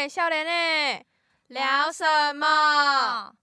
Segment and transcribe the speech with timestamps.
[0.00, 1.04] 诶，少年诶，
[1.48, 2.02] 聊什
[2.34, 3.34] 么？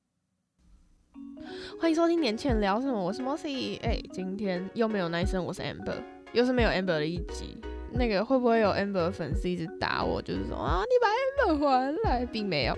[1.80, 3.80] 欢迎收听《年前聊什么》，我是 Mossy。
[3.84, 6.02] 哎，今天又没有男生，我是 Amber，
[6.34, 7.62] 又是没有 Amber 的一集。
[7.98, 12.78] 那个会不会有 Amber 粉丝一直打我，就是说啊，你把 Amber 还来，并没有。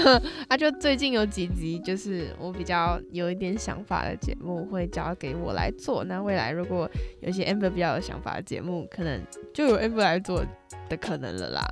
[0.48, 6.04] 啊，就最近有几集，就是我比较有一点想法的节目，会交给我来做。
[6.04, 6.88] 那未来如果
[7.20, 9.20] 有些 Amber 比较有想法的节目，可能
[9.52, 10.44] 就有 Amber 来做
[10.88, 11.62] 的可能了啦。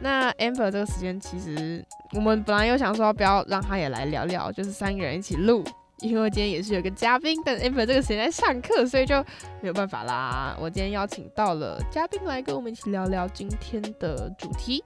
[0.00, 5.62] 那 Amber 这个时间，其实我们本来又想说，不要让他也来聊聊，就是三个人一起录。
[6.02, 9.16] 因为今天也是有个嘉宾，但 Amber 这个时间在上课，所以就
[9.60, 10.56] 没有办法啦。
[10.60, 14.82] 我今天邀请到了嘉宾来跟我们一起聊聊今天的主题。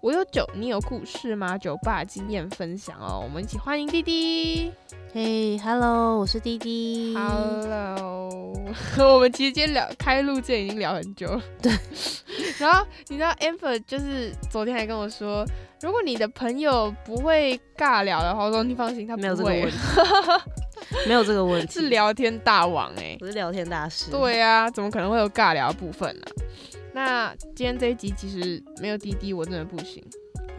[0.00, 1.58] 我有酒，你有故事吗？
[1.58, 4.72] 酒吧经验分享哦，我们一起欢迎弟弟。
[5.12, 7.16] 嘿，Hello，我是弟弟。
[7.16, 8.52] Hello，
[9.14, 11.42] 我们其实今天聊开录这已经聊很久了。
[11.60, 11.72] 对。
[12.60, 15.44] 然后你知道 Amber 就是昨天还跟我说。
[15.80, 19.76] 如果你的朋友不会尬聊的话，我说你放心，他没有这个问题，
[21.08, 24.12] 没有这个问题，是聊天大王哎，不是聊天大师。
[24.12, 26.26] 对啊，怎么可能会有尬聊部分呢？
[26.98, 30.04] 那今天这一集其实没有滴滴，我真的不行。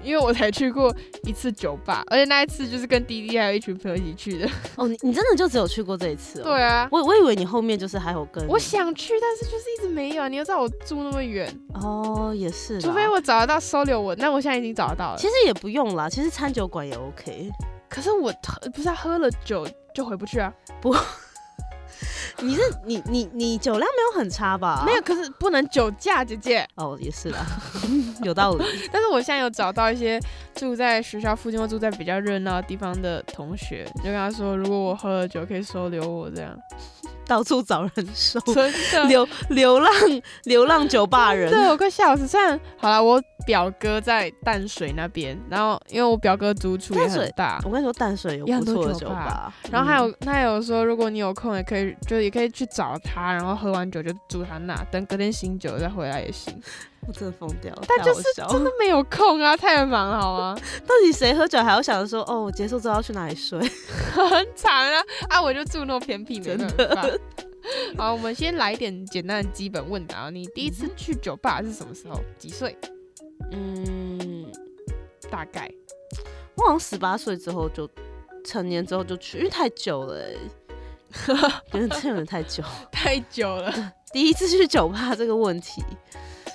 [0.01, 4.49] 因为我才去过一次酒吧，而且那一次就是跟滴滴还有一群朋友一起去的。
[4.77, 6.41] 哦，你你真的就只有去过这一次？
[6.41, 8.47] 对啊，我我以为你后面就是还有跟。
[8.47, 10.29] 我想去，但是就是一直没有。
[10.29, 11.53] 你又知道我住那么远。
[11.73, 12.79] 哦，也是。
[12.79, 15.17] 除非我找得到收留我，那我现在已经找得到了。
[15.17, 17.51] 其实也不用啦，其实餐酒馆也 OK。
[17.89, 18.33] 可是我
[18.73, 20.53] 不是喝了酒就回不去啊？
[20.79, 20.95] 不。
[22.41, 24.83] 你是你你你酒量没有很差吧？
[24.85, 26.65] 没有，可是不能酒驾，姐姐。
[26.75, 27.45] 哦，也是啦，
[28.23, 28.63] 有道理。
[28.91, 30.19] 但是我现在有找到一些
[30.55, 36.57] 住在学校附近或住在比较热闹地方的同学，就跟他说，如果我喝了酒，可以收留我这样。
[37.27, 38.39] 到处找人收，
[39.07, 39.93] 流流浪
[40.45, 42.27] 流浪酒吧人，对我快笑死。
[42.27, 49.51] 虽然好了，我表哥在淡水那边，然后因为我表哥租处也很大，我跟你说淡水有不错的酒吧。
[49.71, 56.55] 然后还有他有说，如果你有空也可以，就也可以去找他，然后喝完酒就住他那，等隔天醒酒再回来也行。
[57.07, 58.21] 我真的疯掉了，但就是
[58.51, 60.55] 真的没有空啊，太忙了好吗？
[60.85, 63.57] 到底谁喝酒还要想着说哦，我结束之后要去哪里睡？
[64.13, 65.01] 很惨啊！
[65.27, 67.07] 啊，我就住那么偏僻，没办法。
[67.97, 70.29] 好，我们先来一点简单的基本问答。
[70.29, 72.21] 你第一次去酒吧是什么时候？
[72.37, 72.77] 几岁？
[73.51, 74.51] 嗯，
[75.29, 75.71] 大概
[76.55, 77.89] 我好像十八岁之后就
[78.45, 80.29] 成年之后就去，因为太久了，
[81.73, 83.93] 有点太久，太久了。
[84.11, 85.83] 第一次去酒吧这个问题。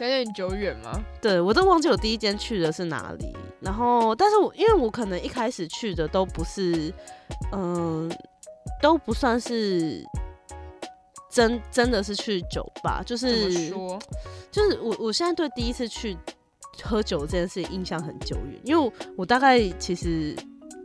[0.01, 1.01] 有点久远吗？
[1.23, 3.33] 对我都忘记我第一间去的是哪里。
[3.61, 6.93] 然后，但是我因为我可能一开始去的都不是，
[7.53, 8.11] 嗯，
[8.83, 10.05] 都不算是
[11.31, 13.97] 真真的是去酒吧，就是说，
[14.51, 16.19] 就是我我现在对第一次去
[16.83, 20.35] 喝酒这件事情印象很久远，因为我大概其实。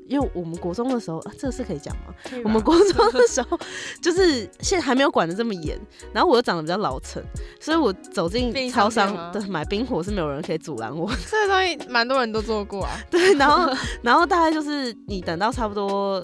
[0.09, 2.11] 因为我们国中的时候，这个是可以讲吗？
[2.43, 3.55] 我们国中的时候，
[4.01, 5.79] 就是现在还没有管的这么严，
[6.11, 7.23] 然后我又长得比较老成，
[7.59, 11.07] 所以我走进超商的买冰火是没有人可以阻拦我。
[11.29, 12.97] 这个东西蛮多人都做过啊。
[13.11, 13.71] 对，然后
[14.01, 16.19] 然后大概就是你等到差不多。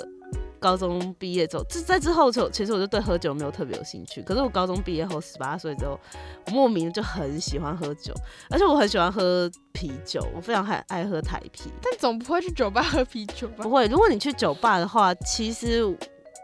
[0.65, 4.19] 高中毕业之后，这在之后就其实我就对喝酒没有特别有兴趣。
[4.23, 5.99] 可是我高中毕业后，十八岁之后，
[6.47, 8.11] 我莫名就很喜欢喝酒，
[8.49, 11.69] 而且我很喜欢喝啤酒，我非常爱爱喝台啤。
[11.83, 13.63] 但总不会去酒吧喝啤酒吧？
[13.63, 13.85] 不会。
[13.85, 15.85] 如果你去酒吧的话，其实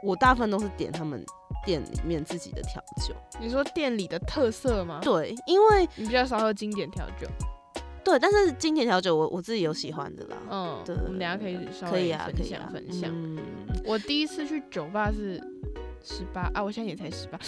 [0.03, 1.25] 我大部分都是点他们
[1.65, 3.15] 店里面自己的调酒。
[3.39, 4.99] 你说店里的特色吗？
[5.01, 7.25] 对，因为你比较少喝经典调酒。
[8.03, 10.37] 对，但是经典调酒我我自己有喜欢的啦。
[10.49, 13.13] 嗯，对，我们等下可以稍微分享分享。
[13.85, 15.41] 我第一次去酒吧是
[16.03, 17.39] 十八啊，我现在也才十八。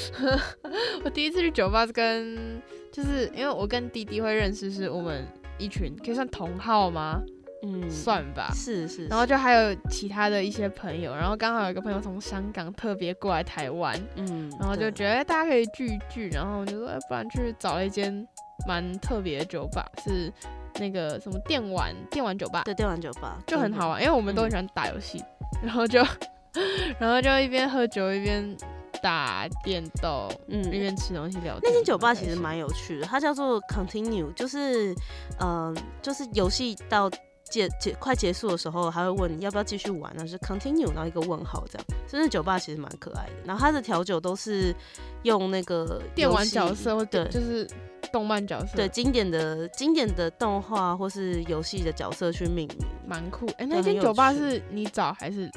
[1.03, 5.25] 我第一次去酒吧是跟，就是因为我跟弟弟会认识，是我们
[5.57, 7.21] 一群可以算同号吗？
[7.63, 8.51] 嗯，算吧。
[8.53, 9.07] 是是。
[9.07, 18.27] 然后就还有其他的一些朋友，然后刚好有一个朋友从香港特别过来台湾，嗯，然后就觉得大家可以聚一聚，然后就说不然去找了一间。
[18.67, 20.31] 蛮特别的酒吧，是
[20.79, 25.21] 那个什么电玩电玩酒吧，对，电玩酒吧就很好玩，因为我们都很喜欢打游戏，
[25.61, 26.01] 然后就
[26.99, 28.55] 然后就一边喝酒一边
[29.01, 31.61] 打电动，嗯，一边吃东西聊天。
[31.63, 34.95] 那间酒吧其实蛮有趣的，它叫做 Continue，就是
[35.41, 37.09] 嗯，就是游戏到
[37.49, 41.85] 结结快结束的时候，还会问你要不要继续玩，那是 Continue，然后一个问号这样。
[42.07, 44.75] 所以那酒吧其实蛮可爱的，然后它的调酒都是
[45.23, 47.67] 用那个电玩角色，或者，就是。
[48.11, 53.47] 动漫角色对经典的经典的动画或是游戏的角色去命名，蛮酷。
[53.57, 55.49] 哎，那间酒吧是你找还是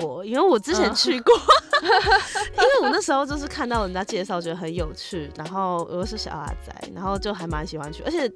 [0.00, 0.24] 我？
[0.24, 1.34] 因为我之前去过，
[1.82, 8.02] 因为我那时候就是看到人家介绍，觉得很有趣，然后我又是小阿仔，然后就还蛮喜欢去。
[8.02, 8.30] 而且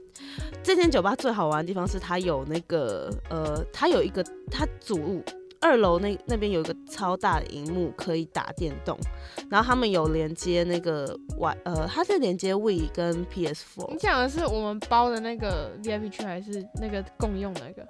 [0.62, 5.22] 这间酒吧最好玩的地方是它有那个呃，它有一个它主
[5.60, 8.96] 二楼那那边有一个超大的荧幕可以打电动，
[9.50, 13.90] 然后他们有连接那个 Y 呃，它是连接 We 跟 PS4。
[13.90, 17.84] 你讲的是我们包的那个 VIP 区还是那个共用那个？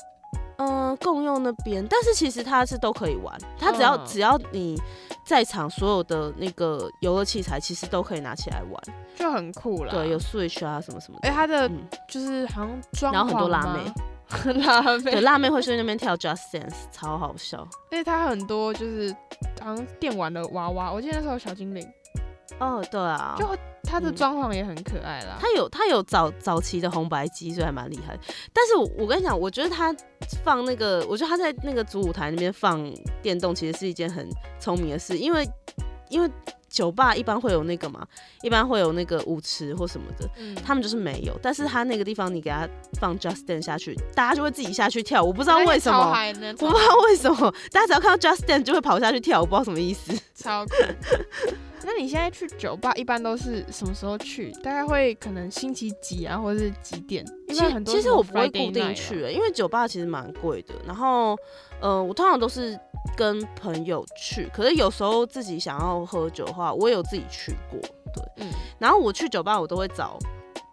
[0.59, 4.81] 嗯，共用那边，但是其实它是都可以玩，它只要、嗯只要你
[5.25, 8.83] 在场所有的那个游乐器材，其实都可以拿起来玩。
[9.17, 9.93] 就很酷啦。
[9.93, 11.29] 对，有 Switch 啊什么什么的。
[11.29, 17.67] 哎、它的嗯，就是好像装然后很多辣妹， 辣对，妹，辣妹会去那边跳 Just Dance，超好笑。
[17.91, 19.15] 而且它很多就是
[19.61, 21.87] 好像电玩的娃娃，我记得那时候有小精灵，
[22.59, 23.47] 哦，对啊，就
[23.83, 25.37] 它的嗯装潢也很可爱啦。
[25.41, 28.19] 他有他有早早期的红白机，所以还蛮厉害。
[28.53, 29.95] 但是我我跟你讲，我觉得他
[30.45, 34.29] 放那个，我觉得他在那个主舞台那边放电动，其实是一件很
[34.59, 35.49] 聪明的事，因为
[36.09, 36.31] 因为
[36.69, 38.07] 酒吧一般会有那个嘛，
[38.43, 41.39] 一般会有那个舞池或什么的，嗯，他们就是没有。
[41.43, 42.69] 但是他那个地方你给他
[43.01, 45.99] 放 Just Dance 下去，大家就会自己下去跳，我不知道为什么。
[45.99, 50.13] 我不知道为什么，大家只要看到 Just Dance 就会跑下去跳，我不知道什么意思。
[50.35, 50.73] 超酷。
[51.85, 54.51] 那你现在去酒吧一般都是什么时候去？
[54.61, 57.25] 大概会可能星期几啊，或者是几点？
[57.47, 60.75] 因其为很多其实我不会固定去、因为酒吧其实蛮贵的。
[60.85, 61.37] 然后，
[61.81, 62.77] 呃，我通常都是
[63.17, 67.79] 跟朋友去，可是有时候自己想要喝酒的话，我也有自己去过。
[68.15, 68.49] 对，嗯，
[68.79, 70.19] 然后我去酒吧，我都会找，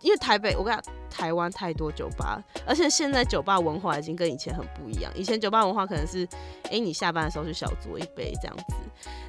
[0.03, 5.11] 因为台北，我跟你讲，台湾太多酒吧，而且现在酒吧文化已经跟以前很不一样。
[5.15, 6.27] 以前酒吧文化可能是，
[6.69, 8.75] 哎、你下班的时候去小酌一杯这样子，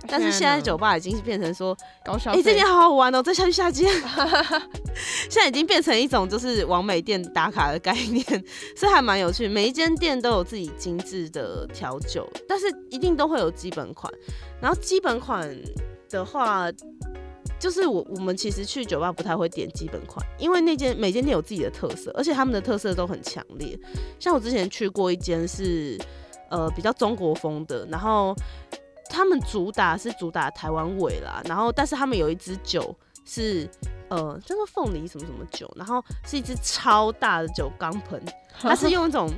[0.08, 3.88] 但是现在酒吧已经是变成说，哎、搞小费，这间好好玩哦，再下去下间。
[5.30, 8.24] 现在已经变成一种就是往美店打卡的概念，
[8.76, 9.46] 所以还蛮有趣。
[9.48, 14.12] 每一间店都有自己精致的调酒，但是一定都会有基本款。
[14.60, 15.48] 然后基本款
[16.08, 16.68] 的话，
[17.64, 23.74] 就是我我们其实去酒吧不太会点基本款，因为那间每间店有自己的特色，而且他们的特色都很强烈。
[24.20, 25.98] 像我之前去过一间是
[26.50, 28.36] 呃比较中国风的，然后
[29.08, 32.94] 他们主打是主打台湾味啦，然后但是他们有一支酒
[33.24, 33.66] 是
[34.10, 38.22] 呃叫做凤梨什么什么酒，然后是一支超大的酒缸盆，
[38.60, 39.30] 它是用一种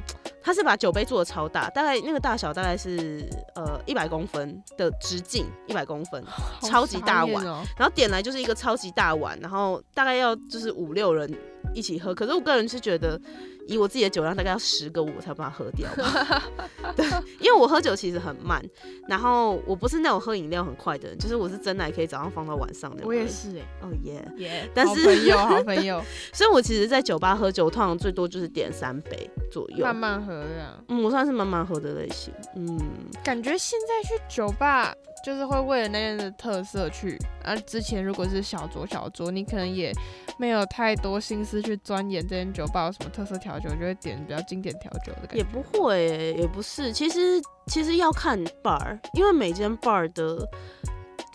[0.46, 6.24] 它是把酒杯做的超大，大概那个大小大概是呃一百公分的直径，一百公分，
[6.62, 7.44] 超级大碗。
[7.76, 11.28] 然后点来就是一个超级大碗，然后大概要就是五六人
[11.76, 12.14] 一起喝。
[12.14, 13.20] 可是我个人是觉得，
[13.68, 16.42] 以我自己的酒量，大概要十个我才把它喝掉吧。
[16.96, 17.06] 对，
[17.38, 18.64] 因为我喝酒其实很慢，
[19.06, 23.06] 然后我不是那种喝饮料很快的人，就是我是真奶可以早上放到晚上的。
[23.06, 23.26] 我也。
[23.28, 24.26] 是哎、哦耶！
[24.38, 26.02] 耶，但是好朋友， 好朋友，
[26.32, 29.84] 所以我其实，在酒吧喝酒，通常最多就是点三杯左右。
[29.84, 30.84] 慢慢喝这样。
[30.88, 32.32] 嗯，我算是慢慢喝的类型。
[32.54, 32.78] 嗯，
[33.22, 34.94] 感觉现在去酒吧
[35.26, 39.92] 就是会为了那边的特色去，啊，之前如果是小酌小酌，你可能也
[40.38, 45.38] 没有太多心思去钻研这间酒吧有什么特色调酒，就会点比较经典调酒的感觉。
[45.38, 46.92] 也不会、也不是。
[46.92, 50.48] 其实其实要看 bar，因为每间 bar 的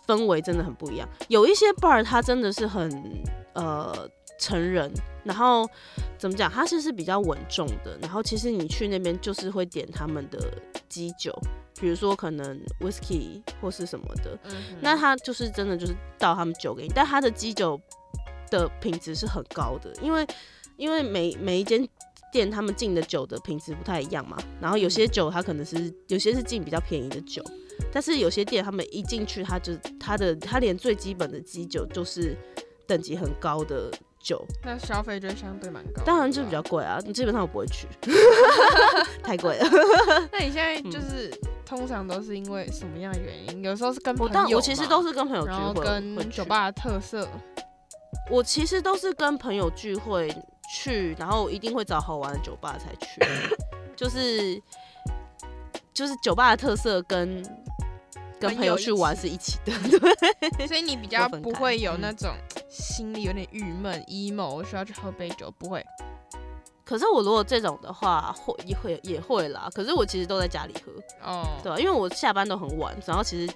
[0.08, 1.06] 氛围真的很不一样。
[1.28, 2.90] 有一些 bar 它真的是很
[3.56, 4.10] 呃
[4.40, 4.90] 成人，
[5.26, 5.68] 然后
[6.18, 7.98] 怎么讲，它是是比较稳重的。
[8.02, 10.40] 然后其实你去那边就是会点他们的
[10.88, 11.38] 基酒，
[11.82, 14.38] 比如说可能 whisky 或是什么的。
[14.46, 17.78] 嗯那他就是真的就是倒他们酒给你，但他的基酒
[18.50, 20.26] 的品质是很高的，因为
[20.78, 21.86] 因为每每一间
[22.32, 27.44] 店他们进的酒的品质不太一样嘛，然后有些酒它可能是有些是进比较便宜的酒，
[27.92, 32.38] 但是有些店他们一进去，他就他的他连最基本的基酒就是
[32.88, 33.92] 等级很高的
[34.24, 37.88] 酒，那消费就会相对蛮高的，当然就比较贵啊，你基本上我不会去，
[39.24, 39.68] 太贵了。
[40.32, 41.32] 那你现在就是、
[41.66, 43.64] 通常都是因为什么样的原因？
[43.64, 47.28] 有时候是跟朋友其实都是跟朋友聚会会跟酒吧的特色，
[48.30, 50.34] 我其实都是跟朋友聚会
[50.74, 53.22] 去，然后一定会找好玩的酒吧才去，
[53.96, 54.62] 就是
[55.94, 57.44] 就是酒吧的特色跟
[58.42, 59.72] 跟朋友去玩是一起的，
[60.58, 62.34] 对，所以你比 较不会有嗯那种
[62.70, 65.86] 心里有点郁闷、emo，我需要去喝杯酒，不会。
[66.84, 69.70] 可是我如果这种的话，会也会也会啦。
[69.74, 70.92] 可是我其实都在家里喝，
[71.32, 73.54] 哦，对啊、因为我下班都很晚，然后其实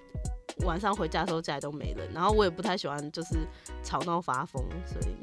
[0.66, 3.36] 晚上回家的时候家里都没人，然后我也不太喜欢就是
[3.84, 5.16] 吵闹发疯，所以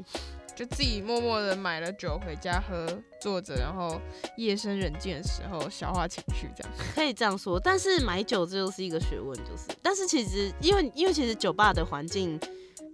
[0.55, 2.87] 就自己默默的买了酒回家喝，
[3.19, 3.99] 坐着，然后
[4.37, 6.71] 夜深人静的时候消化情绪，这样。
[6.93, 7.59] 可以这样说。
[7.59, 12.39] 但是买酒这就是一个学问，就是，但是其实因为因为其实酒吧的环境，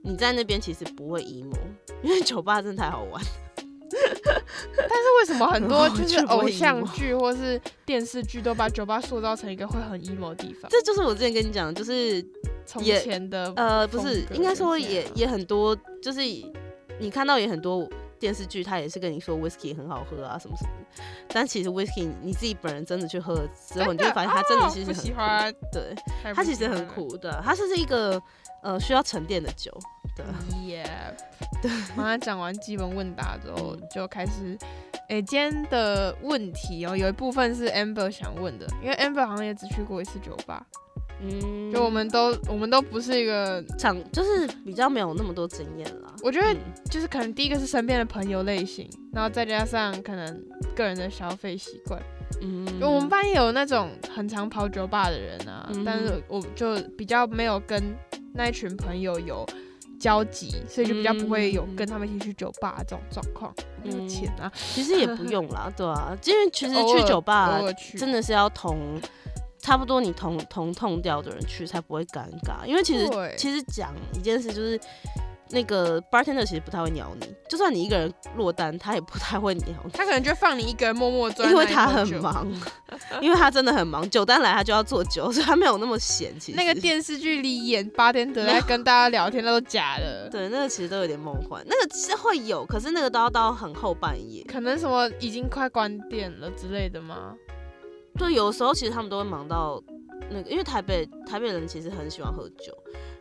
[0.04, 1.58] 你在那边其实不会 emo，
[2.02, 3.22] 因为酒吧真的太好玩。
[3.92, 10.70] 但是为什么很多就是偶像剧或是电视剧都把酒吧塑造成一个会很 emo 的地方？
[10.70, 12.24] 这就是我之前跟你讲，就是
[12.66, 16.22] 从前的呃，不是应该说也也很多，就是
[17.00, 17.88] 你看到也很多
[18.20, 21.04] 电视剧，他也是跟你说 whisky 很好喝啊，什么什么的。
[21.30, 25.96] 但其实 whisky 你自己本人真的去喝了之后，你就会发现它真的其实很苦喜欢，对，
[26.34, 26.90] 它其实很。
[26.90, 28.20] 苦的，它是一个
[28.64, 29.72] 呃需要沉淀的酒，
[30.16, 30.26] 对。
[30.66, 30.84] 耶，
[31.62, 34.58] 对，马上讲完基本问答之后嗯，就开始，
[35.08, 40.66] 诶、今天的问题哦，有一部分是 Amber 想问的，因为 Amber 好像也只去过一次酒吧，
[41.22, 46.14] 嗯，就我们都我们都不是一个，场就是比较没有那么多经验啦。
[46.24, 46.58] 我觉得嗯
[46.90, 50.46] 就是可能第一个是身边的朋友类型，然后再加上可能
[50.76, 52.02] 个人的消费习惯。
[52.42, 57.84] 嗯就我们班也有那种很常跑酒吧的人啊，嗯但是我就比较没有跟
[58.34, 59.46] 那一群朋友有
[60.00, 63.54] 交集，所以就比较不会有嗯跟他们一起去酒吧这种状况。
[63.84, 67.60] 没有嗯钱啊，其实也不用啦，对啊，因为其实去酒吧
[67.98, 68.78] 真的是要同
[69.60, 74.80] 差不多你同同痛调的人去才不会尴尬，因为其实其实讲一件事就是。
[75.52, 81.66] 那个 bartender 其实不太会鸟你，就算你一个人落单，他也不太会鸟你，他可能就放你一个人默默坐在因为。
[81.66, 82.48] 他很忙，
[83.20, 86.40] 因为他真的很忙，酒单来他就要做酒，所以他没有那么闲。
[86.40, 90.30] 其实那个电视剧里演八点德在跟大家聊天，那都假的。
[90.32, 94.44] 对，那个其实都有点梦幻，那个是会有，可是那个都要到很后半夜。
[94.44, 97.34] 可能什么已经快关店了之类的吗？
[98.18, 99.82] 对，有时候其实他们都会忙到
[100.30, 102.76] 那个，因为台北台北人其实很喜欢喝酒，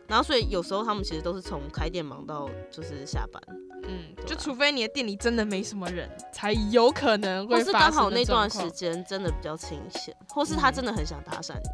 [0.07, 3.41] 然后所以有时候他们其实都是从开店忙到就是下班，
[3.87, 11.69] 嗯，就除非你的店里真的没什么人，才有可能或是刚好那段时间真的比较清闲，或是他嗯真的很想搭讪你，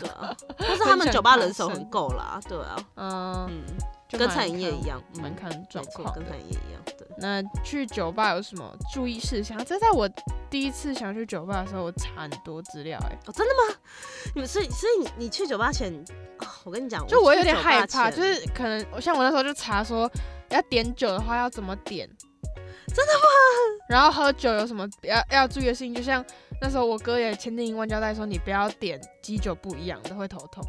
[0.00, 3.62] 对啊，或是他们酒吧人手很够啦，对啊，嗯，嗯，
[4.08, 6.38] 就跟餐饮业一样，嗯蛮看状况跟餐。
[6.38, 7.06] 饮业一样，对。
[7.18, 9.58] 那去酒吧有什么注意事项？
[9.64, 10.08] 这在我
[10.48, 13.76] 第一次想去酒吧的时候，我查很多资料、哎，哦，真的吗？
[14.34, 15.92] 你们所以所以你你去酒吧前，
[16.38, 20.10] 哦、我跟你讲，就我有点害怕，就是可能像我那时候就查说，
[20.50, 22.08] 要点酒的话要怎么点，
[22.88, 23.28] 真的吗？
[23.88, 25.94] 然后喝酒有什么要要注意的事情？
[25.94, 26.24] 就像
[26.60, 30.62] 那时候我哥也千叮咛万交代说，你不要点基酒不一样的，会头痛。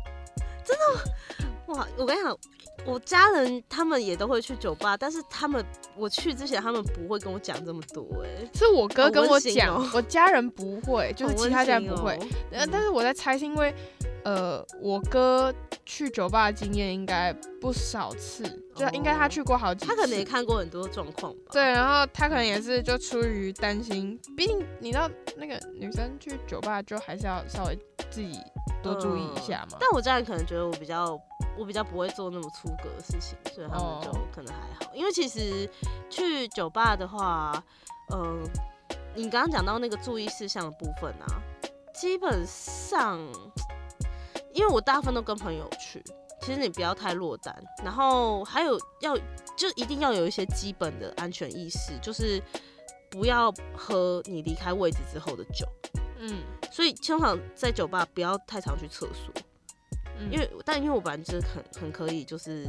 [1.67, 2.37] 哇，我跟你讲，
[2.85, 5.63] 我家人他们也都会去酒吧，但是他们
[5.97, 9.89] 我去之前他们不会跟我讲这么多、哎，是我哥跟我讲，哦。
[9.93, 12.13] 我家人不会，就是其他家人不会。
[12.15, 12.27] 哦。
[12.51, 13.75] 呃，但是我在猜，是因为
[14.27, 15.53] 呃，我哥
[15.85, 17.31] 去酒吧的经验应该
[17.61, 18.43] 不少次，
[18.75, 19.89] 就应该他去过好几次。
[19.89, 21.39] 他可能也看过很多状况吧。
[21.49, 27.79] 对，然后他可能也是就出于担心，毕竟你知道那个女生去酒吧就还是要稍微
[28.11, 28.37] 自己
[28.83, 29.77] 多注意一下嘛。
[29.79, 31.17] 但我家人可能觉得我比较，
[31.57, 34.93] 我比较不会做那么出格的事情，所以他们就哦可能还好。
[34.93, 35.69] 因为其实
[36.09, 37.63] 去酒吧的话，
[38.13, 38.43] 嗯、
[39.15, 41.39] 你刚刚讲到那个注意事项的部分啊，
[41.95, 43.17] 基本上，
[44.57, 46.03] 因为我大部分都跟朋友去，
[46.41, 49.15] 其实你不要太落单，然后还有要
[49.55, 52.41] 就一定要有一些基本的安全意识，就是
[53.11, 55.67] 不要喝你离开位置之后的酒。
[56.17, 59.31] 嗯，所以通常在酒吧不要太常去厕所，
[60.17, 62.67] 嗯因为但因为我本来就是很很可以就是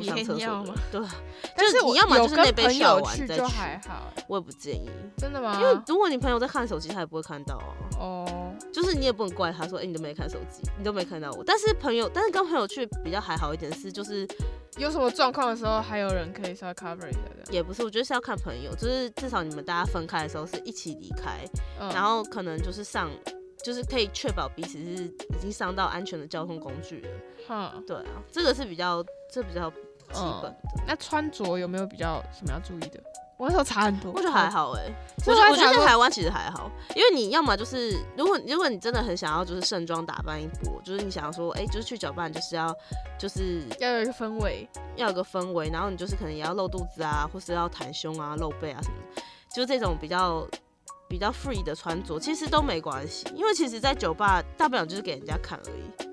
[0.00, 1.08] 不上厕所吗的，对，
[1.56, 5.58] 但是你要么就是那杯跟朋友去就完再去还好，我也不建议，真的吗？
[5.60, 7.74] 因为如果你朋友在看手机，他也不会看到啊。
[7.98, 11.44] 哦，就是你也不能怪他说，哎、你都没看手机，你都没看到我。
[11.44, 14.26] 但是朋友，但是跟朋友去比较还好一点是，就是
[14.78, 17.52] 有什么状况的时候，还有人可以稍微 cover 一下的。
[17.52, 21.44] 也不是，我觉得是要看朋友，就是至少你们大家分开的时候是一起离开，
[21.78, 23.10] 嗯然后可能就是上，
[23.62, 27.08] 就是可以确保彼此是已经上到安全的交通工具了。
[27.46, 29.70] 哈，对啊，这个是比较，这比较
[30.12, 30.82] 基本的。
[30.86, 33.00] 那穿着有没有比较什么要注意的？
[33.36, 34.92] 我那时候查很多，我觉得还好哎、
[35.24, 42.70] 所我觉得在台湾其实还好，因为你要么就是，如果如果你真的很想要就是盛装打扮一波，就是你想要说，哎、就是去搅拌，就是要
[43.18, 44.68] 就是要有一个氛围。
[44.96, 48.96] 要有个氛围，然后你就是可能也要露肚子啊，或是要袒胸啊、露背啊什么，
[49.54, 50.46] 就这种比较
[51.08, 56.09] 比较 free 的穿着，其实都没关系，因为其实，在酒吧大不了就是给人家看而已。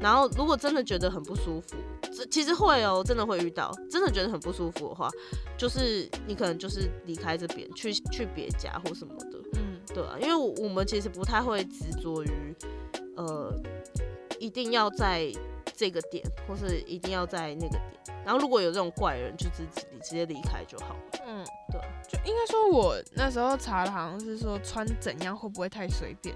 [0.00, 1.76] 然后，如果真的觉得很不舒服，
[2.12, 5.08] 这其实会哦，真的会遇到，真的觉得很不舒服的话，
[5.56, 9.38] 就是你可能就是离开这边，去去别家或什么的。
[9.54, 12.54] 嗯，对啊，因为我我们其实不太会执着于，
[13.16, 13.54] 呃，
[14.40, 15.30] 一定要在
[15.76, 18.16] 这个点，或是一定要在那个点。
[18.24, 21.00] 然后如果有这种怪人，就直直直接离开就好了。
[21.26, 26.34] 嗯，对啊，就应该说，我那时候查的好像是说穿怎样会不会太随便。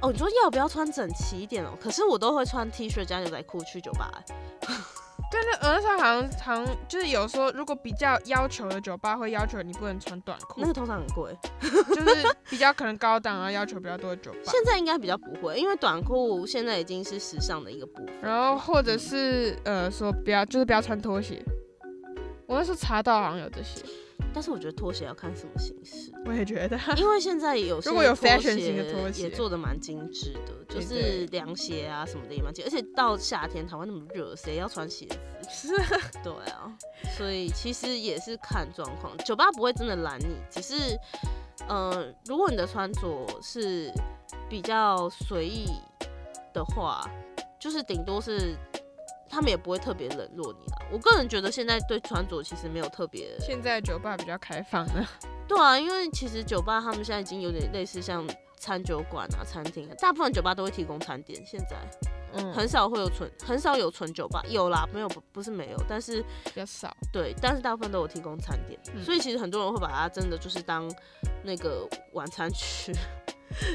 [0.00, 1.76] 哦，你说要不要穿整齐一点哦？
[1.80, 4.34] 可是我都会穿 T 恤加牛仔裤去酒吧、欸
[5.32, 11.32] 但是我那时候好像好像就是有说，如果比较要求的酒吧会要求你不能穿短裤那，个通常很贵。
[11.60, 14.38] 就是比较可能高档啊要求比较多的酒吧。
[14.46, 18.14] 现在应该比较不会，因为短裤现在已经是时尚的一个部分。
[18.20, 21.40] 然后或者是呃说不要就是不要穿拖鞋。
[22.48, 23.84] 我那时候查到好像有这些，
[24.32, 26.78] 但是我觉得拖鞋要看什么形式，我也觉得。
[26.96, 35.18] 因为现在有些如果有拖 fashion 型的拖鞋也做的蛮精致的，就是凉鞋啊什么的也蛮精，而且到夏天台湾那么热，谁要穿鞋子？
[35.48, 35.68] 是
[36.22, 36.72] 对啊，
[37.16, 40.98] 所以其实也是看状况，酒吧不会真的拦你，只是，
[41.68, 43.92] 呃，如果你的穿着是
[44.48, 45.66] 比较随意
[46.52, 47.04] 的话，
[47.58, 48.56] 就是顶多是
[49.30, 50.78] 他们也不会特别冷落你啦。
[50.92, 55.08] 我个人觉得现在对穿着其实没有特别，现在酒吧比较开放了，
[55.46, 58.26] 对啊，因为其实酒吧他们现在已经有点类似像
[58.58, 61.76] 餐酒馆啊、餐厅啊，大部分酒吧都会提供餐点，现在
[62.32, 66.94] 嗯，很少会有纯，很少有纯酒吧，有啦，没有不不是没有，但是比较少。
[67.12, 69.02] 对，但是大部分都有提供餐点，嗯。
[69.04, 70.88] 所以其实很多人会把它真的就是当
[71.42, 72.92] 那个晚餐吃，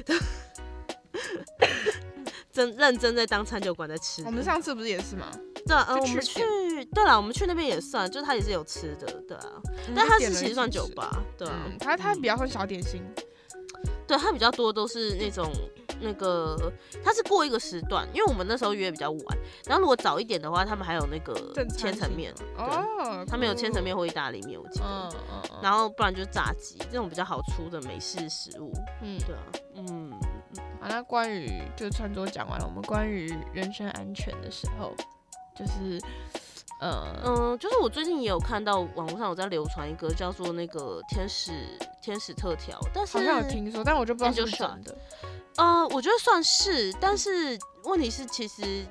[2.56, 4.24] 真认真在当餐酒馆在吃。
[4.24, 5.30] 我们上次不是也是吗？
[5.68, 9.44] 对啊，呃，我们去去，对了，我们去那边也算，就是他也是有吃的，对啊，
[9.94, 13.02] 但他是其实算酒吧，对啊，嗯，它它比较算小点心，
[14.08, 15.52] 对，他比较多都是那种
[16.00, 16.72] 那个，
[17.04, 21.36] 他是过一个时段，因为我们那时候约比较晚，然后如果早一点的话，他们还有那个
[21.76, 24.86] 千层面，哦，他们有千层，面或意大利面，我记得。
[24.86, 28.72] 嗯嗯嗯，然后不然就是炸鸡这种比较好出的美式食物，
[29.02, 29.42] 嗯，对啊，
[29.78, 30.12] 嗯，
[30.86, 34.94] 好，那关于就是穿着讲完了，我们关于人身安全的时候，
[35.56, 36.00] 就是
[36.80, 41.52] 呃，嗯，就是我最近也有看到网络上有在流传一个叫做那个天使
[42.04, 44.98] 天使特调，但是好像有听说，但我就不知道是不是 Angel 真的。
[45.58, 48.86] 呃，我觉得算是，但是问题是其实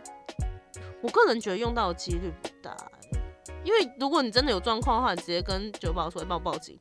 [1.01, 3.21] 我个人觉得用到的几率不大欸，
[3.63, 6.77] 因为如果你真的有状况的话，你直接跟酒保说帮我报警，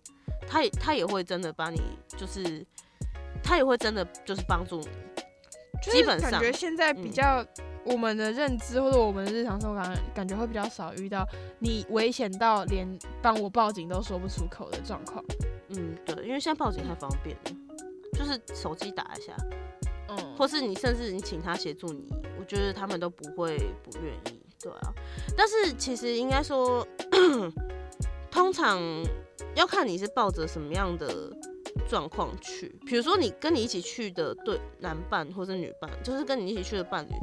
[0.48, 1.80] 他也他也会真的把你
[2.18, 2.66] 就是
[3.44, 4.88] 他也会真的就是帮助你，
[5.84, 7.46] 就是基本上感觉现在比嗯较
[7.86, 11.28] 我们的认知或者我们的日常生活感感觉会比较少遇到
[11.60, 12.88] 你危险到连
[13.22, 15.24] 帮我报警都说不出口的状况。
[15.70, 17.42] 嗯，对，因为现在报警太方便了，
[18.14, 19.36] 就是手机打一下。
[20.10, 22.08] 嗯，或是你甚至你请他协助你，
[22.40, 24.94] 我觉得他们都不会不愿意，对啊。
[25.36, 26.88] 但是其实应该说，
[28.30, 28.80] 通常
[29.56, 31.08] 要看你是抱着什么样的
[31.88, 37.14] 状况去，比如说你跟你一起去的对男伴或者女伴，就是跟你一起去的伴侣，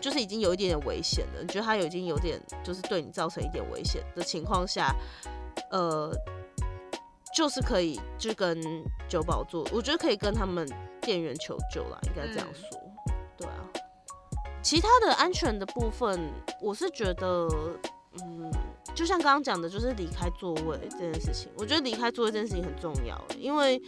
[0.00, 4.94] 就是已经有一点点危险了，你觉得他有已经有点就是对你造成一点危险的情况下，
[5.70, 6.12] 呃，
[7.34, 8.60] 就是可以就跟
[9.08, 10.68] 酒保做，我觉得可以跟他们
[11.00, 12.80] 店员求救啦，应该这样说，
[13.36, 13.64] 对啊。
[14.62, 17.46] 其他的安全的部分，我是觉得，
[18.22, 18.50] 嗯，
[18.94, 23.80] 就像刚刚讲的，就是离开座位这件事情，我觉得离开座位这件事情很重要，因为，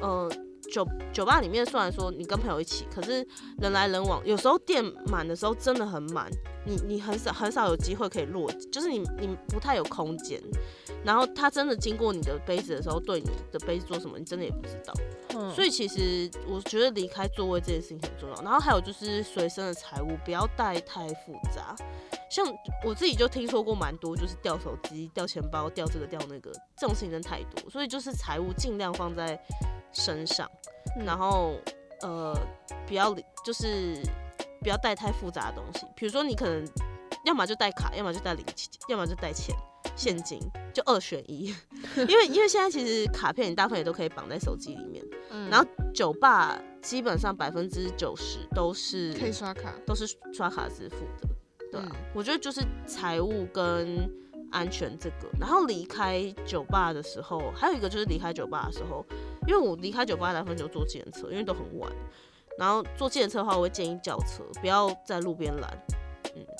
[0.00, 0.30] 呃。
[0.70, 6.30] 酒酒吧里面虽然说你跟朋友一起，可是人来人往，有时候店满的时候真的很满，
[6.68, 10.38] 你你很少很少有机会可以落，就是你你不太有空间。
[11.04, 14.92] 然后他真的经过你的杯子的时候，对你的杯子做什么，你真的也不知道。
[15.34, 18.42] 嗯所以其实我觉得离开座位这件事情很重要。
[18.42, 21.74] 然后还有就是随身的财物不要带太复杂，
[22.30, 22.44] 像
[22.84, 27.70] 我自己就听说过蛮多，就是掉手机、掉钱包、掉这个掉那个，这种事情真的太多。
[27.70, 29.40] 所以就是财物尽量放在
[29.92, 30.50] 身上，
[30.98, 31.54] 嗯然后
[32.02, 32.36] 呃
[32.86, 34.02] 不要就是
[34.60, 36.66] 不要带太复杂的东西，比如说你可能
[37.24, 39.54] 要么就带卡，要么就带零钱，要么就带钱。
[39.94, 40.38] 现金
[40.72, 41.46] 就二选一，
[41.96, 45.48] 因为因为现在其实卡片你大部分也都可以绑在手机里面，嗯。
[45.50, 51.28] 然后酒吧基本上百分之九十都是可以刷卡，都是刷卡支付的，
[51.72, 51.96] 对啊，嗯。
[52.14, 54.08] 我觉得就是财务跟
[54.52, 59.04] 安全这个，然后离开酒吧的时候，还有一个就是离开酒吧的时候，
[59.46, 61.90] 因为我离开酒吧大部分就坐计程车，因为都很晚，
[62.58, 65.78] 然后坐计程车的话，我会建议叫车，不要在路边拦，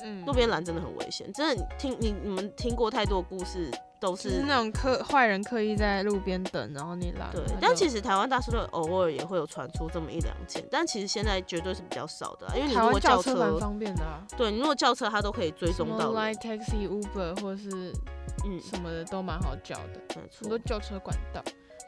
[0.04, 7.28] 嗯路边拦真的很危险，真的听你你们听过太多故事都是是那种刻坏人刻意在路边等，然后你拦。
[7.32, 16.32] 对但其实台湾大社会偶尔也会有传出这么一两件，但其实现在绝对是比较少的啊、因为你台如果叫车蛮方便的啊，对你如果叫车，它都可以追踪到人。
[16.32, 17.92] Line Taxi、Uber 或是
[18.44, 21.42] 嗯，什么的都蛮好叫的，没很多错，救车管道。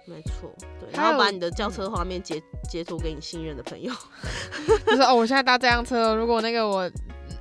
[0.06, 3.92] 没错，对，然后把你的轿车画面截截图给你信任的朋友，
[4.86, 6.90] 就是哦，我现在搭这辆车，如果那个我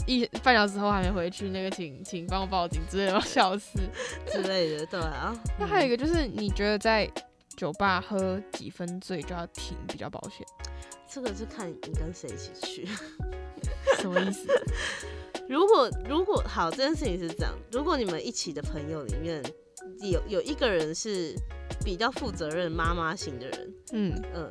[0.06, 3.80] 一半小时后还没回去，那个请请帮我报警之类的，我要笑死。
[4.32, 5.36] 之类的，对啊。
[5.60, 7.10] 那还有一个就是，你觉得在
[7.56, 10.46] 酒吧喝几分醉就要停比较保险？
[11.12, 12.88] 这个是看你跟谁一起去，
[13.98, 14.48] 什么意思？
[15.48, 19.44] 如果如果好，这件事情是这样，如果你们一起的朋友里面
[20.02, 21.36] 有有一个人是
[21.84, 24.50] 比较负责任妈妈型的人，嗯，嗯，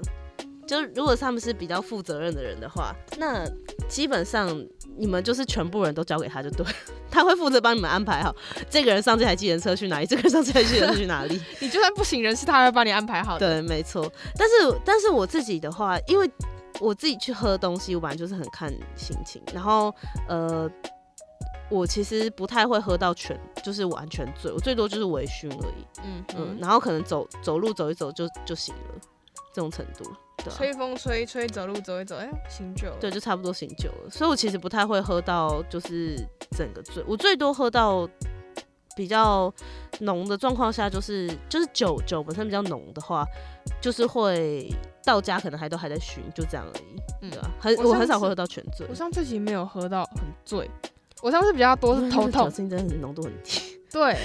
[0.66, 3.44] 就如果他们是比较负责任的人的话，那
[3.88, 4.48] 基本上
[4.96, 6.72] 你们就是全部人都交给他就对了，
[7.10, 8.34] 他会负责帮你们安排好
[8.68, 11.40] 这个人上这台计程车去哪里，这个人上这台计程车去哪里。
[11.60, 13.60] 你就算不省人事，他会帮你安排好的。
[13.60, 14.10] 对，没错。
[14.36, 16.30] 但是但是我自己的话，因为
[16.80, 19.94] 我自己去喝东西，我本来就是很看心情，然后
[20.28, 20.70] 呃。
[21.70, 25.84] 我其实不太会喝到全，就是完全醉，我最多就是微醺而已。
[26.04, 29.00] 嗯嗯，嗯，然后可能走走路走一走就就醒了，
[29.52, 30.04] 这种程度，
[30.38, 32.96] 对、啊，吹风吹吹，走路走一走，哎，醒酒了。
[32.98, 34.10] 对，就差不多醒酒了。
[34.10, 36.16] 所以我其实不太会喝到就是
[36.56, 38.08] 整个醉，我最多喝到
[38.96, 39.52] 比较
[40.00, 43.24] 浓的状况下，就是就是酒酒本身比较浓的话，
[43.80, 44.72] 就是会
[45.04, 50.68] 到家可能还都还在醺，就这样而已，嗯对吧、很我我很少会喝到全醉我，上次其实没有喝到很醉，
[51.22, 52.50] 我上次比较多是头酒痛。
[52.50, 53.60] 精真的很浓度很低。
[53.90, 54.16] 对，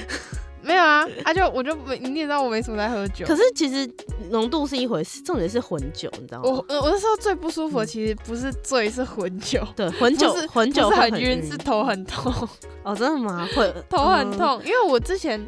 [0.62, 3.26] 没有啊，啊就我就没，你也知道我没什么在喝酒。
[3.26, 3.90] 可是其实
[4.30, 6.50] 浓度是一回事，重点是混酒，你知道吗？
[6.50, 9.66] 我呃我那时候最不舒服其实不是醉，是混酒。
[9.76, 12.32] 对，混酒是混酒很晕，是头很痛，
[12.84, 13.48] 哦，真的吗？
[13.56, 14.62] 混 头很嗯痛。
[14.66, 15.44] 因为我之前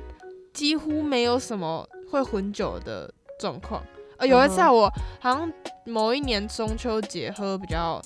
[0.54, 3.84] 几乎没有什么会混酒的状况。
[4.18, 5.52] 呃，有一次啊，嗯我好像
[5.86, 8.02] 某一年中秋节喝比较，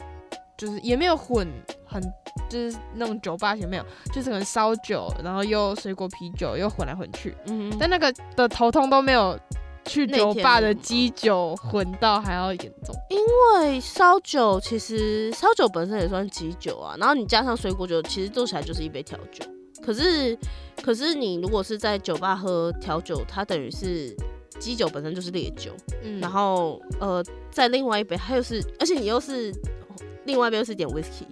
[0.60, 1.48] 就是也没有混
[1.86, 2.02] 很，
[2.50, 9.40] 就是那种酒吧型没有，就是可能烧酒，然后又水果啤酒又混来混去，嗯，但那个的头痛都没有
[9.86, 12.94] 去那酒吧的天的吗基酒混到还要严重。
[13.10, 13.18] 因
[13.62, 19.46] 为烧酒其实烧酒本身也算基酒啊，然后你加上水果酒，其实做起来就是一杯调酒。
[19.82, 20.38] 可是，
[20.84, 24.14] 可是你如果是在酒吧喝调酒，它等于是
[24.60, 25.72] 基酒本身就是烈酒，
[26.04, 29.54] 嗯，然后呃，在另外一杯它又是，而且你又是
[30.30, 31.26] 另外一边是点 whisky。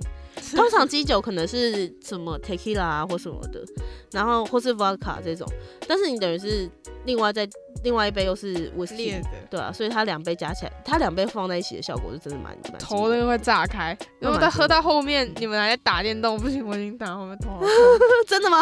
[0.55, 3.63] 通常基酒可能是什么 tequila 啊或什么的，
[4.11, 5.47] 然后或是 vodka 这种，
[5.87, 6.69] 但是你等于是
[7.05, 7.47] 另外再
[7.83, 9.29] 另外一杯又是烈 whisky，的。
[9.49, 17.69] 对啊，所以它两杯加起来，它两杯放在一起的效果是真的蛮蛮头那个会炸开，那蛮惊如果再喝到后面，你们还在打电动，不行，我已经打后面头好痛。
[18.27, 18.57] 真的吗？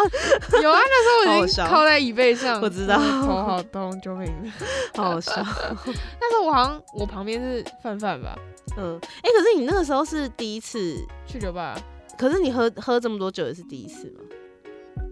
[0.62, 4.30] 有啊，那时候我已经靠在椅背上，我知道头好痛，救命！
[4.94, 5.32] 好好笑。
[6.20, 8.38] 那时候我好像我旁边是范范吧，
[8.76, 11.78] 嗯，哎、可是你那个时候是第一次，去酒吧，
[12.18, 14.20] 可是你喝喝这么多酒也是第一次吗？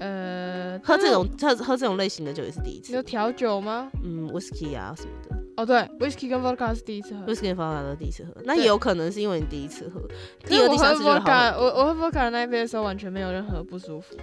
[0.01, 3.03] 呃，喝这种喝喝这种类型的酒也是第一次你有。
[3.03, 3.91] 调酒吗？
[4.03, 7.27] 嗯，whisky 啊什么的哦，对，whisky 跟 vodka 是第一次喝。
[7.27, 10.01] ，whisky 跟 vodka 都第一次喝，那也有可能是因为你第一次喝，
[10.43, 11.65] 可第二、第是我喝三次就会好 vodka，我。
[11.65, 14.17] 我喝 vodka 的那一杯的时候完全没有任何不舒服。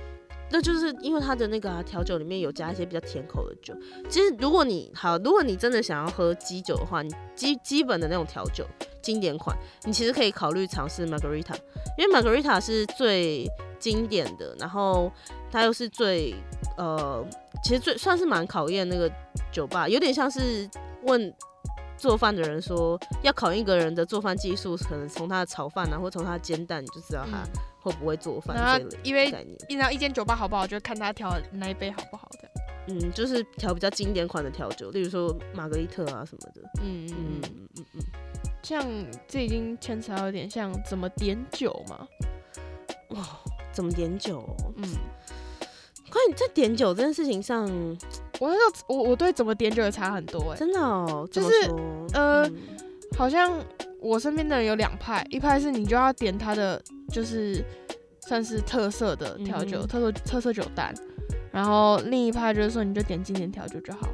[0.53, 3.73] 那就是因为它的那个啊调、酒里面有加一些比较甜口的酒。
[4.09, 8.65] 其实如果你好，如果你真的想要喝基酒的话，你基基本的那种调酒
[9.01, 9.55] 经典款，
[9.85, 11.55] 你其实可以考虑尝试 Margarita，
[11.97, 13.47] 因为 Margarita 是最
[13.81, 15.11] 经典的，然后
[15.51, 16.33] 它又是最
[16.77, 17.25] 呃，
[17.63, 19.11] 其实最算是蛮考验那个
[19.51, 20.69] 酒吧，有点像是
[21.03, 21.33] 问。
[21.97, 29.27] 做饭的人说，要考验一个人的做饭技术，可能从他的炒饭啊，或从他的煎蛋，你就知道他嗯，会不会做饭这类因为。
[29.69, 32.49] 一然后一间酒吧好不好，就看他调那一杯好不好的。
[32.87, 36.61] 嗯，就是调比较经典款的调酒，例如说玛格丽特啊什么的。
[36.81, 38.01] 嗯嗯嗯，嗯嗯嗯，
[38.63, 38.83] 像
[39.27, 42.07] 这已经牵扯到有点像怎么点酒嘛。
[43.71, 44.73] 怎么点酒、哦？
[44.77, 44.83] 嗯，
[46.09, 47.65] 关于在点酒这件事情上，
[48.39, 51.49] 我那时候我我对怎么点酒也差很多哎、真的哦，就是
[52.13, 52.57] 呃嗯。
[53.17, 53.51] 好像
[53.99, 57.63] 我身边的人有两派，一派是你就要点他的就是
[58.21, 60.95] 算是特色的调酒，嗯特色特色酒单，
[61.51, 64.07] 然后另一派就是说你就点经典调酒就好，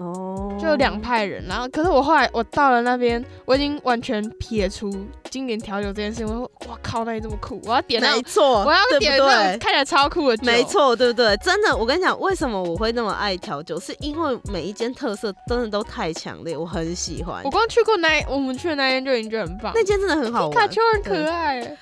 [0.00, 1.44] 哦，就有两派人。
[1.46, 4.90] 然后可是我后来我到了那边，我已经完全撇除
[5.28, 9.58] 经典调酒这件事情，我说哇靠，那里这么酷，我要点没错，我要点那种？
[9.58, 10.64] 看起来超酷的酒，没。
[10.70, 11.36] 错，对不对？
[11.38, 17.50] 真的，我跟你讲，为什么我会那么爱调酒，是因为每一间特色真的都太强烈，我很喜欢我。
[17.50, 20.68] 光去过那我们去的那间就已经觉得很棒，那间真的很好皮卡。
[20.68, 21.76] 丘很可爱欸，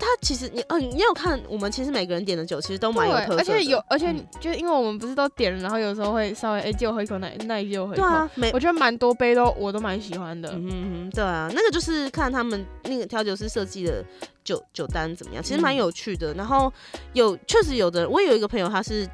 [0.00, 10.48] 它其实你，嗯、你有看我们其实每个人点的酒其实都蛮有特色，的，而且有，而且嗯就是因为我们不是都点了，然后有时候会稍微哎借我喝一口，那那一借我喝一口，对啊，每我觉得蛮多杯都我都蛮喜欢的。
[10.54, 14.02] 嗯哼哼，对啊，那个就是看他们那个调酒师设计的
[14.42, 16.32] 酒酒单怎么样，其实蛮嗯有趣的。
[16.32, 16.72] 然后
[17.12, 19.06] 有确实有的，我有一个朋友，他是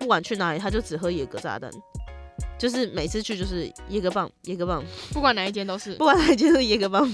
[0.00, 1.70] 不管去哪里，他就只喝野格炸弹，
[2.58, 6.04] 就是每次去就是野格棒，野格棒，不管哪一间都是不。
[6.04, 7.08] 管哪一间都是野格棒，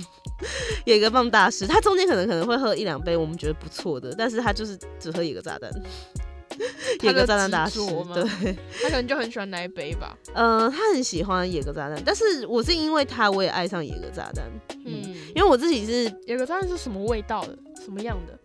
[0.84, 1.66] 野格棒大师。
[1.66, 5.70] 他中间可能可能会喝一两杯我们觉得不错的，但是他就是只喝野格炸弹。
[7.00, 7.78] 野格炸弹大师
[8.12, 10.16] 对，他可能就很喜欢那一杯吧。
[10.34, 14.44] 呃，他很喜欢野格炸弹，但是我是因为他我也爱上野格炸弹，
[14.84, 17.56] 嗯，嗯，因为我自己是野格炸弹是什么味道的？
[17.82, 18.38] 什么样的？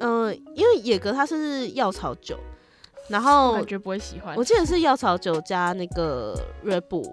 [0.00, 2.36] 嗯、因为野格它是药草酒，
[3.08, 4.42] 然后感觉不会喜欢我。
[4.42, 7.04] 记得是药草酒加那个瑞布，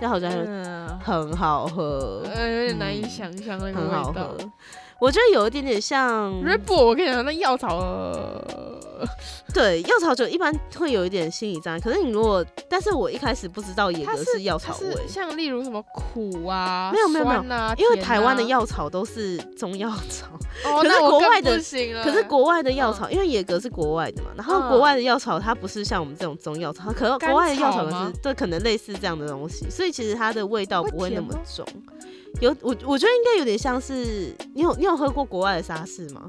[0.00, 4.34] 药草加瑞嗯，很好喝，呃，有点难以嗯想象那个味道。。
[5.00, 7.78] 我觉得有一点点像，Red Bull，我跟你讲，那药草，
[8.98, 9.06] 呃
[9.54, 11.80] 对药草酒一般会有一点心理障碍。
[11.80, 20.26] 可是你如果，但是我一开始不知道野格是药草味，像例如什么苦啊，没有没有没有啊，因为台湾的啊，药草都是中药草，
[20.64, 21.56] 哦， 可是国外的
[22.02, 31.64] 可是国外的药草，因为野格是国外的嘛，然后嗯国外的药草它不是像我们这种中药草，可甘国外的药草可草吗是对，可能类似这样的东西，所以其实它的味道不会那么重。
[32.40, 36.22] 有我我觉得应该有点像是你有你有喝过国外的沙士吗？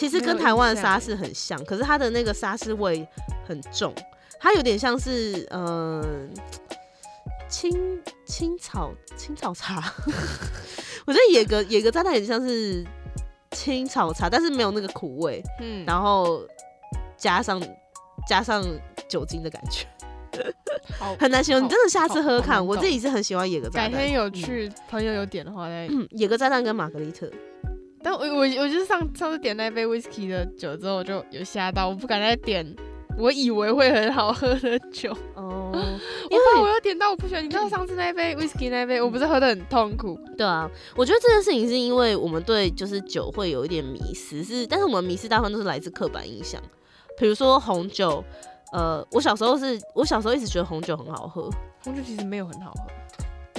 [0.00, 3.06] 其实跟台湾的沙士很像，可是它的那个沙士味
[3.46, 3.94] 很重，
[4.40, 6.28] 它有点像是嗯、呃
[7.50, 9.92] 青青草青草茶。
[11.04, 12.82] 我觉得野格野格炸弹很像是
[13.50, 16.40] 青草茶，但是没有那个苦味，嗯，然后
[17.18, 17.62] 加上
[18.26, 18.64] 加上
[19.06, 19.84] 酒精的感觉，
[20.98, 21.62] 好很难形容。
[21.62, 23.92] 你真的下次喝喝看，我自己是很喜欢野格炸弹。
[23.92, 25.86] 改天有去朋友有点的话再。
[25.90, 27.30] 嗯，野格炸弹跟玛格丽特，
[28.02, 32.66] 但我我我就是上上次点那杯 whisky 的酒之后，我就有吓到，我不敢再点
[33.18, 35.70] 我以为会很好喝的酒，哦，
[36.30, 37.44] 因为 我有点到我不喜欢。
[37.44, 46.60] 你知道上次那杯 whisky 那杯，我不是喝的很痛苦，对啊，我觉得这件事情是因为我们对就是酒会有一点迷失，是，但是我们迷失大部分都是来自刻板印象，
[47.18, 48.24] 比如说红酒。
[48.72, 51.50] 呃，我小时候是我小时候一直觉得红酒很好喝，
[51.82, 52.82] 红酒其实没有很好喝。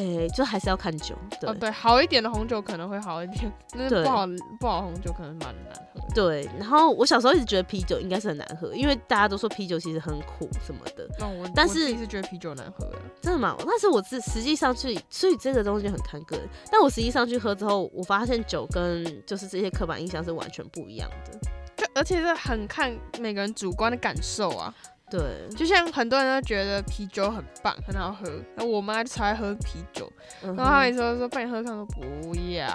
[0.01, 4.25] 诶、就还是要看酒，对、哦，对，好一点的红酒可能会好一点，那不好
[4.59, 6.01] 不好红酒可能蛮难喝。
[6.13, 6.49] 对。
[6.57, 13.55] 然后我小时候一直觉得啤酒应该是很难喝，因为大家都说啤酒其实很苦什么的，那我但是我自己是觉得啤酒难喝的，真的吗？
[13.65, 16.47] 但是我是实际上去，所以这个东西就很看个人。
[16.71, 21.39] 但我实际上去喝之后，我发现酒跟就是这些刻板印象是完全不一样的。
[21.77, 24.73] 就而且是很看每个人主观的感受啊。
[25.11, 30.09] 对，就像很多人都觉得啤酒很棒，很好喝，然后我妈就超爱喝啤酒，
[30.41, 32.65] 嗯然后她哼每次都说帮你喝看，我说不要。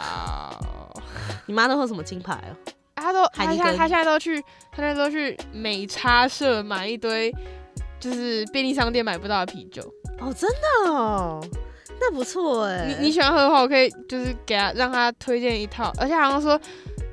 [1.47, 2.53] 你妈都喝什么金牌哦？
[2.95, 4.39] 她都他海尼根现在她现在都去，
[4.71, 7.35] 她现在都去美差社买一堆，
[7.99, 9.83] 就是便利商店买不到的啤酒。
[10.21, 11.43] 哦，真的哦，
[11.99, 12.87] 那不错哎。
[12.87, 16.61] 你你喜欢喝的话，我可以就是给他让他推荐一套，而且好像说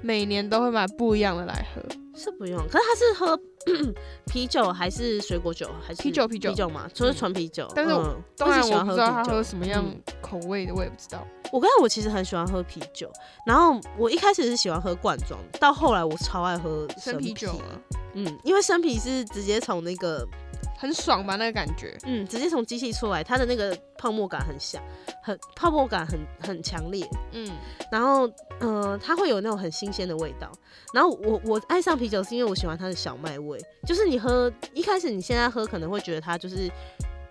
[0.02, 1.82] 每年都会买不一样的来喝。
[2.16, 3.40] 是不用，可是他是喝
[4.26, 6.90] 啤酒还是水果酒还是啤酒啤酒啤酒嘛？
[6.94, 7.68] 就是纯啤酒。
[7.76, 7.92] 但是
[8.36, 11.26] 当然我不知道他啤酒喝什么样嗯口味的，我也不知道。
[11.52, 13.12] 我刚才，我其实很喜欢喝啤酒，
[13.46, 17.66] 然后我一开始是喜欢喝罐装，到后来我超爱喝生啤酒啊，
[18.14, 20.28] 嗯，因为生啤是直接从那个
[20.84, 21.98] 很爽吧那个感觉。
[22.04, 24.84] 嗯，直接从机器出来，它的那个泡沫感很像，
[25.24, 27.50] 很泡沫感很很强烈，嗯，
[27.90, 30.52] 然后呃，它会有那种很新鲜的味道。
[30.94, 36.70] 然后我我爱上啤酒是因为我喜欢它的小麦味，就是你喝一开始你现在喝可能会觉得它就是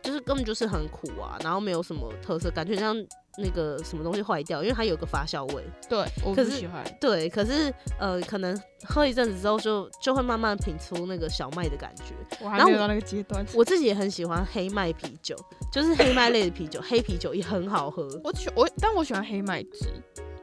[0.03, 2.97] 就是根本就是很苦啊，然后没有什么特色，感觉像
[3.39, 5.65] 那个什么东西坏掉，因为它有个发酵味。
[5.89, 6.85] 对，我可是不喜欢。
[7.01, 12.15] 对，可是呃，可能喝一阵子之后就就会慢慢品出那个小麦的感觉。
[12.41, 13.45] 然后我我还没有到那个阶段。
[13.55, 15.35] 我自己也很喜欢黑麦啤酒，
[15.73, 18.09] 就是黑麦类的啤酒，黑啤酒也很好喝。
[18.23, 19.87] 我喜我，但我喜欢黑麦汁。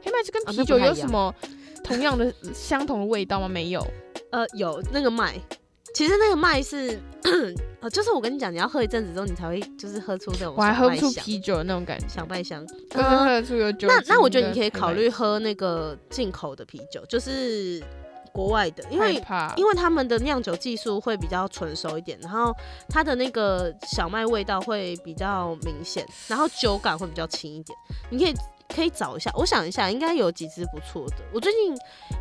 [0.04, 1.34] 黑麦汁跟啊啤酒有什么
[1.84, 3.48] 同样的相同的味道吗？
[3.48, 3.86] 没有。
[4.32, 5.40] 呃，有那个麦，
[5.94, 7.00] 其实那个麦是，
[7.82, 12.08] 呃， 就是我跟你讲，你要喝一阵子之后，你才会就是喝出那种我还喝不出小麦香啤酒的那种感觉。
[12.08, 12.66] 小麦香。
[12.68, 17.84] 就是喝得出有酒那那我觉得你可以考虑喝那个进口的啤酒，就是
[18.32, 19.22] 国外的，因为
[19.58, 22.56] 因为他们的酿酒技术会比较纯熟一点，然后
[22.88, 27.78] 它的那个小麦味道会比较明显，然后酒感会比较轻一点。
[28.10, 28.34] 你可以
[28.74, 31.16] 可以找一下，我想一下，应该有几支不错的。
[31.34, 31.78] 我最近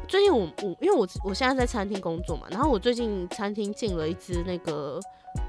[0.08, 4.98] 最近我我因为我我现在在餐厅工作嘛，然后我最近餐厅进了一支那个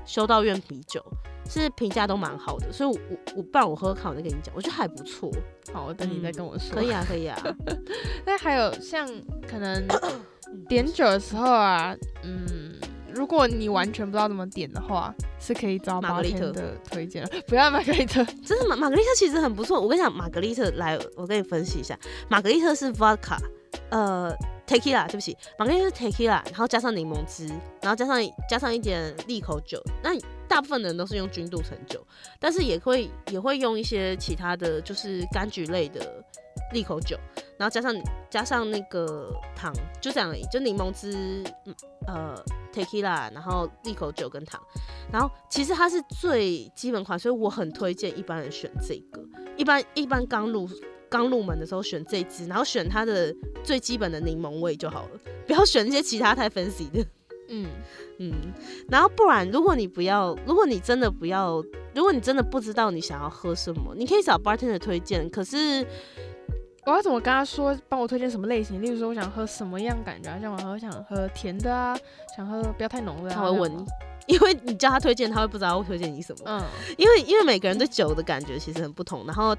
[0.06, 1.04] 修道院啤酒，
[1.50, 5.32] 是评价都蛮好的，所以我我我不然我喝喝看，我再跟你讲，我觉得还不错。
[5.74, 6.76] 好，我等你再跟我说。
[6.76, 7.38] 可以啊，可以啊。
[8.26, 9.08] 那还有像
[9.48, 9.88] 可能
[10.68, 12.76] 点酒的时候啊，嗯，
[13.20, 17.30] 如果你完全不知道怎么点的话，是可以找玛格丽特的推荐的。
[17.46, 19.82] 不要玛格丽特，真的玛玛格丽特其实很不错。
[19.82, 23.38] 我跟你讲，玛格丽特来，我跟你分析一下，玛格丽特是 vodka，
[23.90, 24.34] 呃
[24.66, 27.46] ，tequila，对不起，玛格丽特是 tequila，然后加上柠檬汁，
[27.82, 28.18] 然后加上
[28.50, 29.84] 加上一点利口酒。
[30.02, 32.02] 那大部分人都是用君度橙酒，
[32.40, 36.24] 但是也会也会用一些其他的就是柑橘类的
[36.72, 37.18] 利口酒，
[37.58, 37.96] 然后加上
[38.30, 41.76] 加上那个糖，就这样而已，就柠檬汁，嗯
[42.08, 44.62] 呃，tequila，然后利口酒跟糖。
[45.12, 49.22] 然后其实它是最基本款，所以我很推荐一般人选这个。
[49.58, 50.70] 一般一般刚入
[51.10, 57.06] 刚入门的时候选这支，然后选它的最基本的柠檬味就好了，不要选一些其他太 fancy 的。
[57.52, 57.68] 嗯，
[58.20, 58.32] 嗯，
[58.90, 61.64] 然后不然，如果你不要，如果你真的不要，
[61.96, 65.28] 如果你真的不知道你想要喝什么，你可以找 bartender 推荐。
[65.32, 65.84] 可是
[66.86, 68.82] 我要怎么跟他说帮我推荐什么类型？
[68.82, 70.40] 例如说我想喝什么样感觉啊？
[70.42, 71.98] 像我喝想喝甜的啊，
[72.36, 73.36] 想喝不要太浓的、啊。
[73.36, 73.86] 他会问你
[74.28, 76.44] 因为你叫他推荐，他会不知道会推荐你什么。
[76.46, 76.64] 嗯
[76.98, 79.26] 因为因为每个人对酒的感觉其实很不同。
[79.26, 79.56] 然后，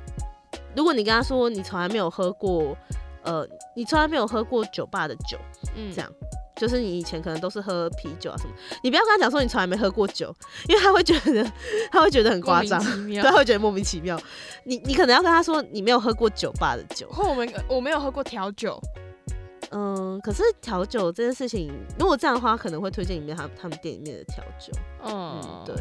[0.74, 2.76] 如果你跟他说你从来没有喝过，
[3.22, 5.36] 呃，你从来没有喝过酒吧的酒，
[5.76, 6.10] 嗯，这样
[6.60, 10.34] 就是你以前可能都是喝啤酒啊什么，你不要跟他讲说你从来没喝过酒，
[10.68, 11.50] 因为他会觉得
[11.90, 14.20] 他会觉得很夸张，对，他会觉得莫名其妙。
[14.64, 18.78] 你你可能要跟他说你没有喝过酒吧的酒，或我们我没有喝过调酒，
[19.70, 24.70] 嗯，可是调酒这件事情，如果这样的话，可能会推荐里面他他们店里面的调酒。
[25.02, 25.74] 嗯嗯，对，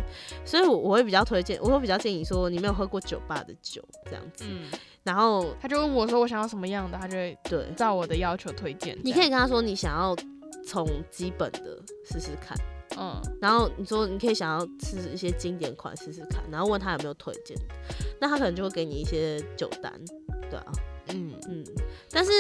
[0.46, 4.68] 所以我我会比较推荐，我会比较建议说你没有喝过酒吧的酒这样子，嗯，
[5.04, 8.98] 然后他就问我说我想要什么样的，他就会对，照我的要求推荐。
[9.04, 10.16] 你可以跟他说你想要
[10.70, 12.56] 从基本的试试看，
[12.96, 13.20] 嗯。
[13.42, 17.58] 然后你说你可以想要试一些经典款试试看，然后问他有没有推荐，
[18.22, 19.92] 那他可能就会给你一些酒单，
[20.52, 20.72] 对啊，
[21.08, 21.64] 嗯，嗯，
[22.12, 22.32] 但是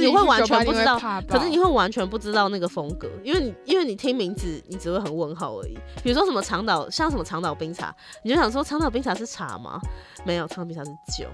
[0.00, 0.98] 你会完全不知道。
[1.28, 5.78] 可是你会完全不知道那个风格，因为你因为你听名字，你只会很问号而已。
[6.02, 9.80] 比如说什么长岛，像什么长岛冰茶，你就想说长岛冰茶是茶吗？
[10.24, 11.28] 没有，长岛冰茶是酒。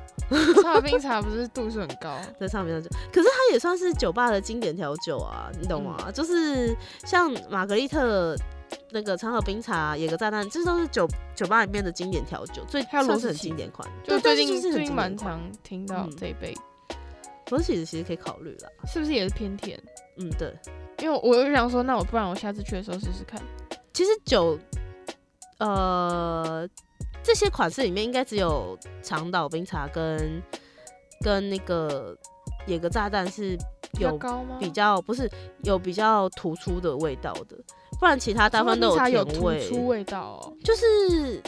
[0.62, 5.96] 长岛冰茶不是度数很高，在上面的酒，可是它也算是酒吧的经典调酒啊，你懂吗？
[6.06, 8.36] 嗯就是像玛格丽特。
[8.92, 13.88] 那个长岛冰茶、野格炸弹，这都是酒酒吧里面的经典调酒，最还有算是很经典款。
[14.04, 15.26] 就对，最近是就是很最近蛮经。
[15.26, 16.54] 常听到嗯这一杯，
[17.50, 18.68] 罗斯其实其实可以考虑啦。
[18.86, 19.78] 是不是也是偏甜？
[20.16, 20.52] 嗯，对。
[20.98, 23.40] 因为我就想说，那我不然我下次去的时候试试看。
[23.92, 24.58] 其实酒，
[25.58, 26.68] 呃，
[27.22, 30.42] 这些款式里面应该只有长岛冰茶跟
[31.24, 32.16] 跟那个
[32.66, 33.56] 野格炸弹是
[33.92, 34.18] 比较有？
[34.58, 35.30] 比较不是
[35.64, 37.56] 有比较突出的味道的，
[37.98, 40.52] 不然其他大部分都有甜味，突出味道哦。
[40.62, 41.42] 就是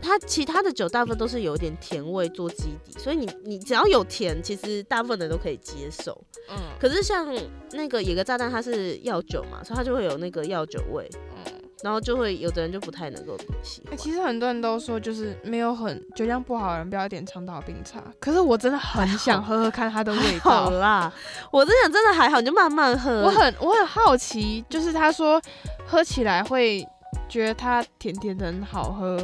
[0.00, 6.18] 它其他的酒大部分都是有点甜味做基底，所以你你只要有甜，其实大部分人都可以接受。
[6.50, 7.26] 嗯可是像
[7.72, 11.52] 那个野格炸弹，它是药酒嘛，所以它就会有那个药酒味，嗯。
[11.82, 13.98] 然后就会有的人就不太能够喜欸欢。
[13.98, 18.02] 其实很多人都说，就是没有很酒量不好的人不要点长岛冰茶。
[18.18, 20.70] 可是我真的很想喝喝看它的味道好。
[20.70, 21.12] 啦，
[21.52, 23.24] 我真的真的还好，你就慢慢喝。
[23.24, 25.38] 我很我很好奇，就是他说
[25.84, 26.82] 喝起来会
[27.28, 29.18] 觉得它甜甜的很好喝，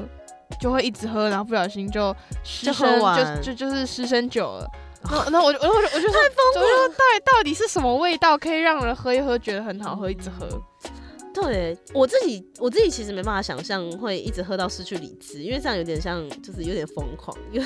[0.58, 4.66] 就会一直喝，然后不小心就失身，完就就就是失身酒了。
[5.10, 10.46] 那那我就我就我就我就太疯了，到底到底是什么味道可以让人喝一喝觉得很好喝，一直喝？
[11.32, 17.62] 对我自己，我自己其实没办法想象会一直喝到失去理智，因为这样有点像，就是有点疯狂，有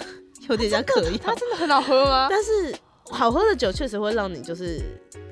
[0.49, 1.35] 有点像嗑药它。
[1.35, 2.29] 真的很好喝吗？
[2.31, 2.73] 但是
[3.11, 4.81] 好喝的酒确实会让你就是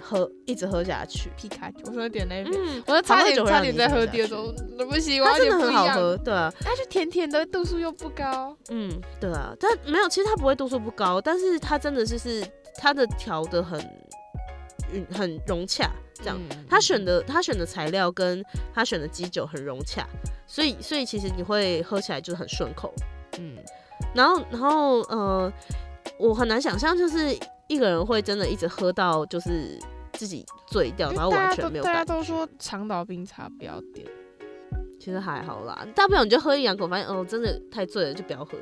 [0.01, 1.31] 喝一直喝下去。
[1.37, 5.59] 皮卡丘，我说点那杯，嗯，我差点差点在让你一直喝第二种，对不起，我要它真的。
[5.59, 8.57] 很好喝，对啊，它就甜甜的，度数又不高。
[8.71, 13.81] 嗯，对啊，但没有，其实它不会度数不高，但是它真的就是它的调的很
[14.93, 16.39] 嗯很融洽，这样。
[16.51, 18.43] 嗯他选的他选的材料跟
[18.75, 20.07] 他选的基酒很融洽，
[20.47, 22.93] 所以所以其实你会喝起来就是很顺口。
[23.39, 23.57] 嗯，
[24.15, 25.53] 然后然后呃，
[26.19, 27.37] 我很难想象就是
[27.73, 29.79] 一个人会真的一直喝到就是
[30.13, 31.99] 自己醉掉，然后完全没有感觉。
[31.99, 34.07] 大家都说长岛冰茶不要点，
[35.01, 38.53] 其实还好啦，大不了你就喝一两口，发现哦真的太醉了就不要喝，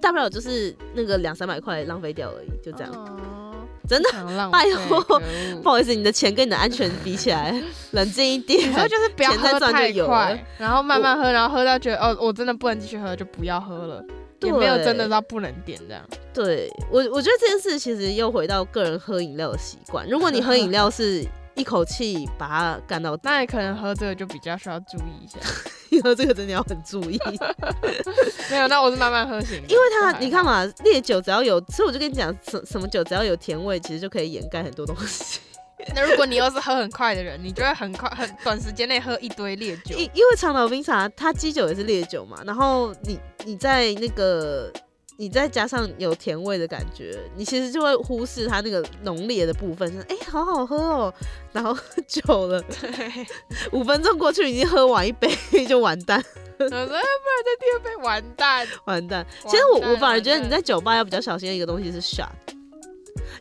[0.00, 2.92] 大不了就是那个两三百块浪费掉而已，就这样。
[2.92, 3.52] 哦
[3.88, 5.00] 真的不想浪拜托
[5.62, 7.54] 不好意思，你的钱跟你的安全比起来，
[7.92, 14.04] 冷静一点然后就是不要再喝太快，然后慢慢喝，然后喝到觉得哦，我真的不能继续喝，就不要喝了，
[14.42, 16.02] 也没有真的对到不能点这样。
[16.32, 20.08] 对我，我觉得这件事其实又回到个人喝饮料的习惯。
[20.08, 25.38] 如果你喝饮料 是一口气把它干到底，那你可能喝这个就比较需要注意一下。
[25.88, 27.18] 你 喝这个真的要很注意，
[28.50, 35.40] 没有，那我是慢慢喝型，因为它你看嘛，烈酒只要有，所以我就跟你讲，什什么酒只要有甜味，其实就可以掩盖很多东西。
[35.94, 40.10] 那如果你又是喝很快的人，你就会很快很短时间内喝一堆烈酒因。
[40.14, 44.72] 因为长岛冰茶它基酒也是烈酒嘛，然后你你在那个
[45.18, 51.14] 你再加上有甜味的感觉，你其实就会忽视它那个浓烈的部分，就是哎、好好喝哦，
[51.52, 53.26] 然后久了 对，
[53.72, 55.28] 五分钟过去已经喝完一杯
[55.68, 56.22] 就完蛋
[56.58, 57.02] 我说哎不然
[57.44, 58.66] 再第二杯完蛋。
[58.86, 59.26] 完蛋。
[59.46, 62.28] 其实我我反而觉得你在酒吧要比较小心的一个东西是 shot，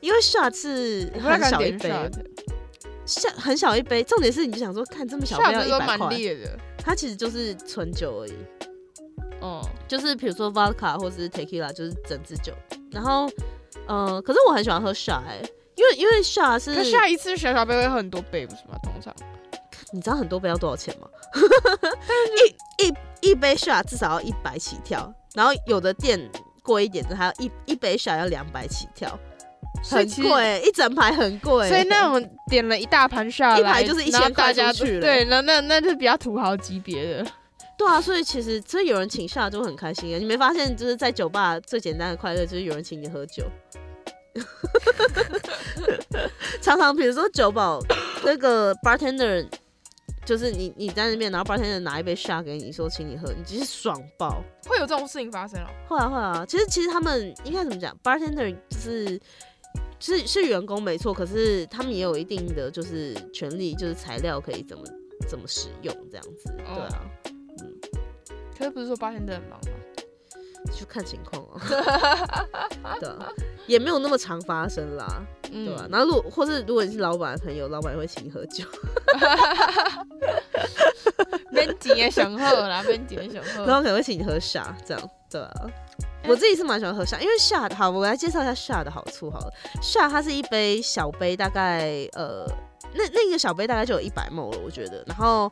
[0.02, 0.52] 因为 shot
[1.20, 2.12] 很小一杯
[3.06, 6.10] 小很小一杯，重点是你就想说看这么小杯要一百块，
[6.78, 8.34] 它其实就是纯酒而已。
[9.41, 12.52] 哦，就是比如说 vodka 或是 tequila，就是整支酒。
[12.91, 13.30] 然后
[13.88, 15.39] 呃，可是我很喜欢喝 shot，哎、
[15.76, 18.76] 因为因为 shot 是可下一次小小杯会喝很多杯，不是吗？
[18.82, 19.14] 通常
[19.91, 21.08] 你知道很多杯要多少钱吗？
[22.82, 26.20] 一一一杯 shot 至少要一百起跳，然后有的店
[26.64, 29.20] 贵一点的，还要一一杯 shot 要两百起跳，
[29.84, 31.67] 很贵，一整排很贵。
[31.69, 37.26] 所以那我们点了一大盘下来，一排就是1000然后大家块去了对，那那那就比较土豪级别的。
[37.78, 40.17] 对啊，所以其实所以有人请 shot 就很开心啊。
[40.17, 43.43] 你没发现就是在酒吧最简单的快乐就是有人请你喝酒。
[46.61, 47.80] 常常比如说酒保
[48.23, 49.45] 那个 bartender，
[50.26, 54.41] 就是你你在那边，然后 bartender 拿一杯 shot 给你说请你喝，你直接爽爆。
[54.65, 55.67] 会有这种事情发生哦？
[55.88, 59.19] 会啊会啊，其实其实他们应该怎么讲，bartender 就是
[60.00, 64.84] 是是员工没错，可是他们也有一定的就是权利，就是材料可以怎么
[65.28, 67.02] 怎么使用这样子，对啊，
[67.62, 67.74] 嗯
[68.58, 69.72] 可是不是说八天真的很忙吗？
[70.74, 71.43] 就看情况
[72.82, 73.30] 啊，对啊，
[73.68, 78.66] 也没有那么常发生啦，嗯对吧、然后如果或是如果你是老板的朋友，老板也会请你喝酒，
[81.52, 83.66] 边景也想喝啦，边景也想喝。
[83.66, 85.54] 然后可能会请你喝啥这样，对啊。
[86.28, 89.53] 我自己是蛮喜欢喝下，因为下好，我来介绍一下下的好处好了。
[89.82, 92.45] 下它是一杯小杯，大概呃，
[92.93, 95.03] 那那个小杯大概就有一百 ml 了，我觉得。
[95.05, 95.51] 然后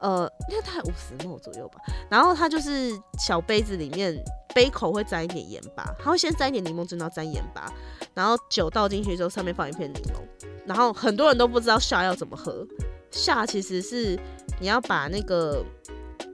[0.00, 1.80] 呃，应该大概五十 ml 左右吧。
[2.10, 4.14] 然后它就是小杯子里面
[4.54, 7.72] 杯口会沾一点盐巴，它会先沾一点柠檬汁，然后沾盐巴，
[8.12, 10.46] 然后酒倒进去之后上面放一片柠檬。
[10.66, 12.66] 然后很多人都不知道下要怎么喝，
[13.10, 14.18] 下其实是
[14.60, 15.64] 你要把那个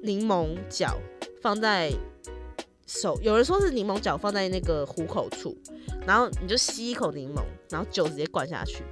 [0.03, 0.97] 柠檬角
[1.41, 1.93] 放在
[2.87, 5.57] 手，有人说是柠檬角放在那个虎口处，
[6.07, 8.84] 然后你就吸一口柠檬，然后酒直接灌下去。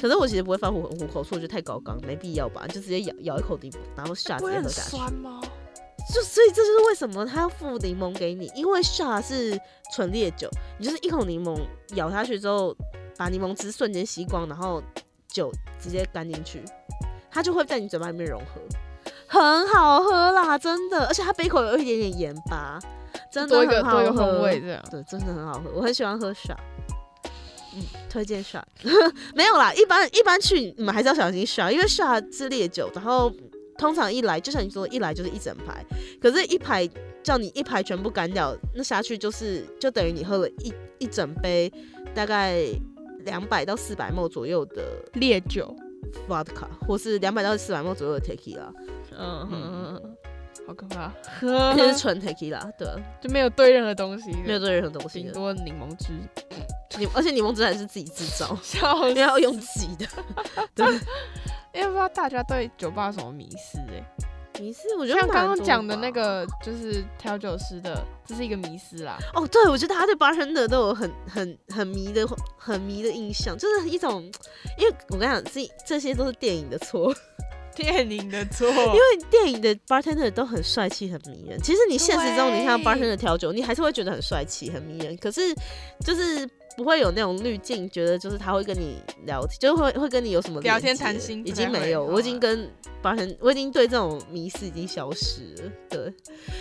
[0.00, 4.90] 可是我其实不会放虎虎口处，我觉得太高纲，没必要吧，就直接咬咬一口柠檬，然后下会很接喝下去。
[4.96, 5.40] 酸吗？
[6.12, 9.58] 就所以这就是为什么他要附柠檬给你，因为 shot 是
[9.94, 11.56] 纯烈酒，你就是一口柠檬
[11.94, 12.76] 咬下去之后，
[13.16, 14.82] 把柠檬汁瞬间吸光，然后
[15.28, 16.60] 酒直接干进去，
[17.30, 18.60] 它就会在你嘴巴里面融合，
[19.28, 22.80] 很好喝啦，真的，而且它杯口有一点点盐巴，
[23.30, 24.48] 真的很好喝。
[24.48, 24.60] 对，
[25.08, 26.56] 真的很好喝，我很喜欢喝 shot。
[27.74, 28.62] 嗯，推荐 shot
[29.34, 33.32] 没有啦，一般一般去你们还是要小心 shot，因为 shot 是烈酒，然后
[33.78, 35.82] 通常一来就像你说的，一来就是一整排，
[36.20, 36.86] 可是，一排
[37.22, 41.72] 叫你一排全部干掉，那下去就是就等于你喝了一一整杯
[42.14, 42.66] 大概
[43.20, 44.82] 两百到四百 ml 左右的
[45.14, 45.74] 烈酒
[46.28, 48.36] ，vodka，或是两百到四百 ml 左右的
[49.18, 50.16] 嗯嗯嗯，
[50.66, 52.86] 好可怕， 而且是纯 tequila，对，
[53.20, 55.22] 就没有兑任何东西，没有对任何东西。
[55.32, 56.12] 多柠檬汁，
[56.98, 59.08] 柠 而且柠檬汁还是自己制造， 笑死。
[59.08, 60.06] 因为要用自己的。
[60.74, 60.86] 对，
[61.74, 69.18] 因为不知道大家对酒吧有什么迷思哎、迷思我觉得像刚刚讲的那个，就是调酒师的，这是一个迷思啦。
[69.34, 72.26] 哦，对，我觉得他对 bartender 都有很很很迷的
[72.58, 74.22] 很迷的印象，就是一种，
[74.78, 77.12] 因为我跟你讲，这这些都是电影的错，
[77.74, 79.00] 电影的错，因为
[79.30, 81.60] 电影的 bartender 都很帅气、很迷人。
[81.60, 85.40] 其实你现实中你看到对 bartender 调酒，你还是会觉得很帅气、很迷人，可是
[86.04, 88.96] 就是不会有那种滤镜，觉得就是他会跟你
[89.26, 92.70] 聊天，就会会跟你有什么聊天谈心已经没有，我已经啊跟
[93.02, 95.72] bartender，我已经对这种迷思已经消失了。
[95.88, 96.12] 对，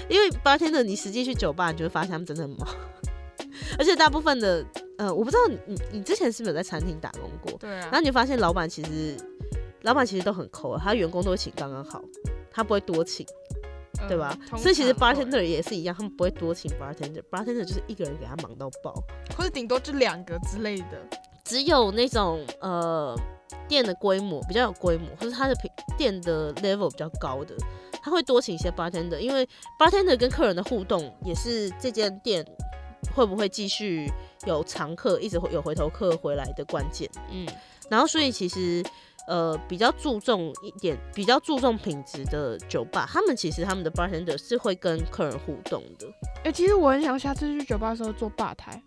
[0.09, 2.67] 因为 bartender 你实际去酒吧，你就会发现他们真的很忙，
[3.77, 4.65] 而且大部分的
[4.97, 7.57] 呃，我不知道你你你之前是不是有在餐厅打工过？
[7.59, 9.15] 对啊然后，你就发现老板其实
[9.81, 12.01] 老板其实都很抠，他员工都会请刚刚好，
[12.51, 13.25] 他不会多请。
[14.07, 14.35] 对吧？
[14.51, 18.95] 嗯所以其实 bartender 也是一样，他们不会多请 bartender，bartender 就是一个人给他忙到爆。
[19.37, 21.07] 或者顶多就两个之类的。
[21.43, 23.15] 只有那种呃
[23.67, 27.53] 店的规模比较有规模，或是他的品店的 level 比较高的，
[28.01, 32.43] 他会多请一些 bartender，因为 bartender 跟客人的互动也是这间店
[33.13, 34.09] 会不会继续
[34.45, 37.07] 有常客，一直会有回头客回来的关键。
[37.29, 37.45] 嗯，
[37.87, 38.83] 然后所以其实
[39.27, 46.07] 呃比较注重一点，比较注重品质的酒吧，他们其实他们的 bartender 是会跟客人互动的。
[46.43, 48.81] 哎、其实我很想下次去酒吧的时候做吧台，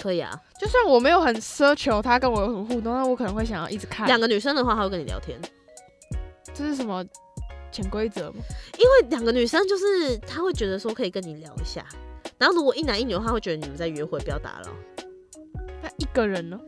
[0.00, 4.06] 可以啊，就算我没有很奢求他跟我有什么互动，但我可能会想要一直看。
[4.06, 5.40] 两个女生的话，他会跟你聊天，
[6.52, 7.04] 这是什么
[7.70, 8.36] 潜规则吗？
[8.78, 11.84] 因为两个女生就是她会觉得说可以跟你聊一下，
[12.38, 14.72] 然后如果一男一女的话，会觉得你们在约会，不要打扰。
[15.82, 16.58] 那一个人呢？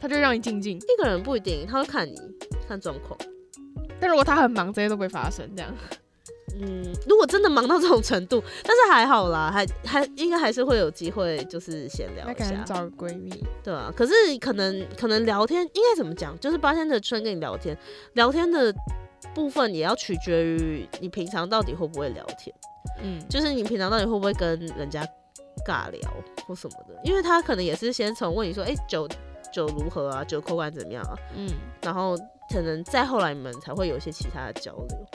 [0.00, 0.78] 他就让你静静。
[0.78, 2.14] 一个人不一定，他会看你
[2.66, 3.18] 看状况。
[4.00, 5.48] 但如果他很忙，这些都不会发生。
[5.54, 5.70] 这样，
[6.58, 13.30] 嗯，如果真的忙到这种程度， 但是还好啦，还还应该还是会有机会，就是闲聊一下，找个闺蜜。
[13.62, 13.92] 对啊。
[13.94, 17.76] 可是可能可能聊天应该怎么讲，就是八天的春跟你聊天，
[18.14, 18.74] 聊天的
[19.34, 22.54] 部分也要取决于你平常到底会不会聊天，
[23.02, 25.06] 嗯，就是你平常到底会不会跟人家
[25.66, 26.10] 尬聊
[26.46, 29.06] 或什么的，因为他可能也是先从问你说，哎、酒
[29.52, 31.48] 酒如何啊，酒口感怎么样啊，嗯，
[31.82, 32.16] 然后
[32.52, 35.06] 可能再后来你们才会有一些其他的交流，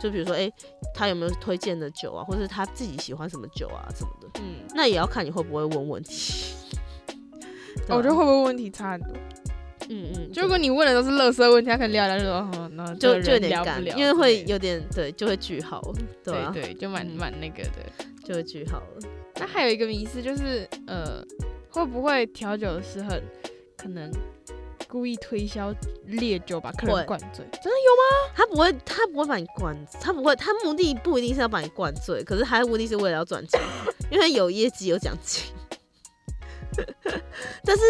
[0.00, 0.50] 就比如说，哎、
[0.94, 6.54] 他有没有推荐的酒啊，或者是他自己喜欢什么酒啊什么的，嗯，那也要看你会不会问问题。
[7.88, 9.10] 啊我觉得会不会问题差很多？
[9.90, 15.82] 嗯嗯，就如果你问的都是乐色问题，他可能聊聊就说，哦，那这就就有点干，聊不聊因为会有点对，就会句号，
[16.22, 17.70] 对啊，对对，就蛮嗯蛮那个的。
[18.24, 18.86] 就会句号了。
[19.34, 21.22] 那还有一个迷思就是，呃，
[21.68, 23.22] 会不会调酒师很
[23.84, 24.10] 可能
[24.88, 25.74] 故意推销
[26.06, 27.44] 烈酒把客会人灌醉？
[27.52, 33.60] 真的有吗他不会，他不会把你灌，他不会，他目的不一定是要把你灌醉，可是他的目的是为了要赚钱，
[34.10, 35.52] 因为他有业绩有奖金。
[37.62, 37.82] 但是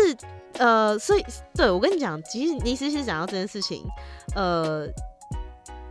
[0.55, 1.25] 呃，所以
[1.55, 3.85] 对我跟你讲，其实你其实讲到这件事情，
[4.35, 4.89] 呃，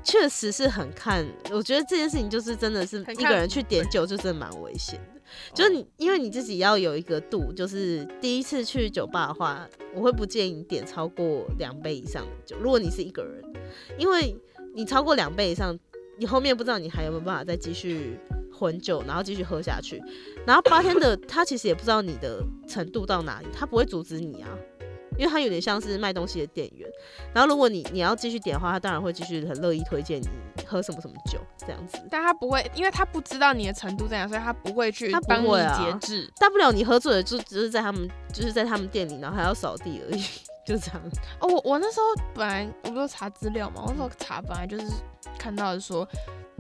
[0.04, 5.13] 确实是很看，我觉得这件事情就是真的是一个人去点酒，就真的蛮危险的。
[5.54, 12.56] 就是你，因为你自己要有一个度，就是第一次去酒吧的话，我会不建议你点超过两杯以上的酒。
[12.60, 13.44] 如果你是一个人，
[13.98, 14.36] 因为
[14.76, 15.78] 你超过两杯以上，
[16.18, 18.18] 你后面不知道你还有没有办法再继续
[18.52, 20.02] 混酒，然后继续喝下去。
[20.46, 24.50] 然后八天的他其实也不知道你的程度到哪里，他不会阻止你啊，
[25.18, 26.90] 因为他有点像是卖东西的店员。
[27.34, 30.28] 然后如果你你要继续点的话，他当然会继续很乐意推荐你
[30.66, 31.98] 喝什么什么酒这样子。
[32.10, 35.48] 但他不会，因为他不知道你的程度在哪，所以他不会去帮你
[35.78, 36.32] 节制。
[36.40, 40.24] 大不了你喝醉了，就只是在他们就是在他们店里，然后还要扫地而已，
[40.66, 41.02] 就这样。
[41.40, 44.86] 哦，我我那时候本来我不是查资料嘛，我那时候查本来就是
[45.38, 46.08] 看到的说，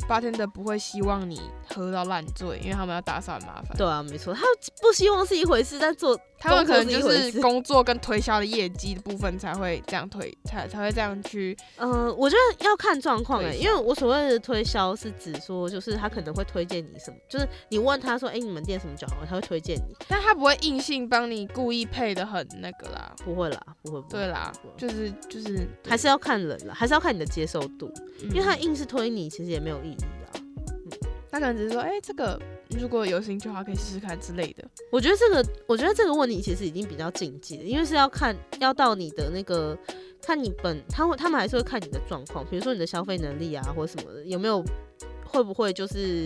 [0.08, 1.39] 八天的不会希望你
[1.74, 3.78] 喝到烂醉，因为他们要打扫很麻烦。
[3.78, 4.41] 对啊，没错，他
[4.82, 11.58] 不希望是一回事，但做他们可能就是工作跟推销的业绩的部分才会这样推，才才会这样去。
[11.78, 19.96] 嗯、我觉得要看状况哎，因为我所谓的推销是指说，就是他可能会推荐你什么，就是你问他说，哎、你们店什么酒好喝，他会推荐你。
[20.08, 23.16] 但他不会硬性帮你故意配的很那个啦。
[23.24, 27.89] 不会啦，不会，不会对啦，就是就是还是要看人啦，还是要看你的接受度，
[28.20, 30.36] 因为他嗯硬是推你，其实也没有意义啊。
[31.32, 32.39] 他可能只是说，哎、这个
[32.70, 34.64] 如果有兴趣的话，可以试试看之类的。
[34.91, 39.78] 我觉得这个，我觉得这个问题其实已经比较禁忌了，因为是要看要到你的那个，
[40.22, 44.64] 看你本，他会他们还是会看你的状况，比如说你的消费能力啊，或者什么的，有没有
[45.26, 46.26] 会不会就是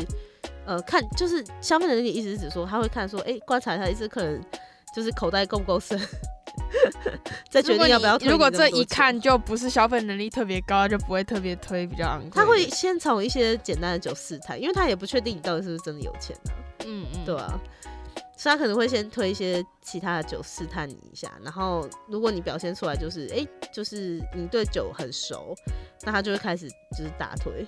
[0.65, 4.41] 呃看就是消费能力，意思是指说他会看说，哎、观察他一次客人
[4.95, 5.99] 就是口袋够不够深，
[7.49, 12.29] 再决定要不要推如果这一看就不是消费能力特别高，就不会特别推比较昂贵。
[12.33, 16.51] 他会先从一些简单的酒试探，因为他也不确定你到底是不是真的有钱啊。
[16.85, 17.59] 嗯嗯，对啊，
[18.37, 25.55] 所以他可能会先推一些其他的酒试探你一下，然后如果你表现出来就是哎、诶就是你对酒很熟，
[26.03, 27.65] 那他就会开始就是大推，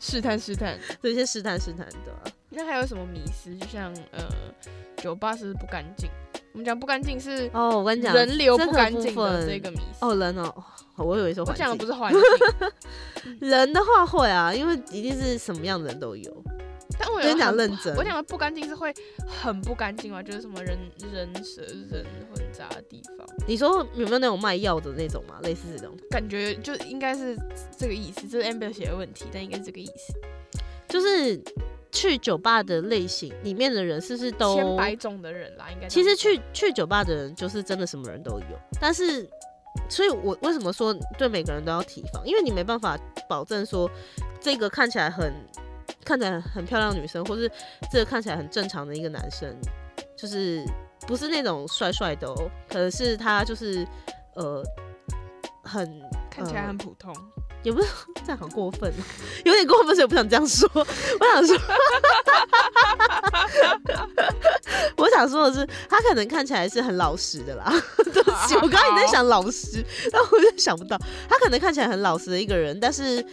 [0.00, 0.78] 试探试探。
[1.00, 3.54] 做一些试探试探，对吧、那还有什么迷思？
[3.56, 4.24] 就像呃，
[4.96, 6.10] 酒吧是不是不干净？
[6.52, 10.04] 我们讲不干净是哦，我跟你讲，人流不干净的分这个迷思。
[10.04, 10.52] 哦，人哦，
[10.96, 12.20] 哦我以为说我环境讲的不是环境，
[13.48, 16.30] 人的话会啊，因为一定是什么样的人都有。
[17.00, 18.92] 但我跟你讲认真我讲的不干净是会
[19.26, 20.78] 很不干净嘛，就是什么人
[21.10, 25.40] 人蛇人混杂的地方，你说有没有那种卖药的那种嘛？
[25.42, 27.34] 类似这种，感觉就应该是
[27.78, 28.28] 这个意思。
[28.28, 30.12] 这是 Amber 写的问题，但应该是这个意思。
[30.86, 31.42] 就是
[31.92, 39.28] 去酒吧的类型里面的人是不是都千百种的人啦，应该其实去去酒吧的人就是真的什么人都有，但是，
[39.90, 42.26] 所以我为什么说对每个人都要提防？
[42.26, 43.88] 因为你没办法保证说
[44.40, 45.32] 这个看起来很
[46.02, 47.50] 看起来很漂亮的女生，或是
[47.90, 49.54] 这个看起来很正常的一个男生，
[50.16, 50.64] 就是
[51.06, 53.86] 不是那种帅帅的哦，可能是他就是
[54.34, 54.62] 呃
[55.62, 57.14] 很看起来呃很普通。
[57.62, 57.88] 也不是
[58.24, 59.02] 这样很过分哦，
[59.44, 60.68] 有点过分，所以我不想这样说。
[60.74, 60.84] 我
[61.34, 61.58] 想说，
[64.96, 67.72] 我想说的是，他可能看起来是很老实的啦。
[68.12, 70.98] 对不起，我刚刚也在想老实，但我就想不到，
[71.28, 73.24] 他可能看起来很老实的一个人，但是，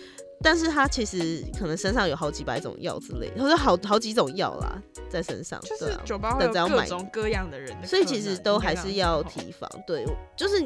[0.41, 5.97] 但是他其实可能身上有好几百种药之类的，或者好好几种药啦在身上，就是。
[6.05, 10.05] 酒吧会有各种各样的人的，所以其实都还是要提防，对，
[10.37, 10.61] 就是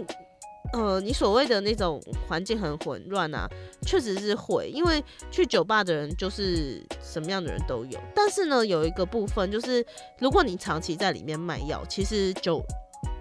[0.74, 3.48] 呃，你所谓的那种环境很混乱啊，
[3.84, 8.00] 确实是会，因为去酒吧的人就是什么样的人都有。
[8.16, 9.86] 但是呢，有一个部分就是，
[10.20, 12.60] 如果你长期在里面卖药，其实酒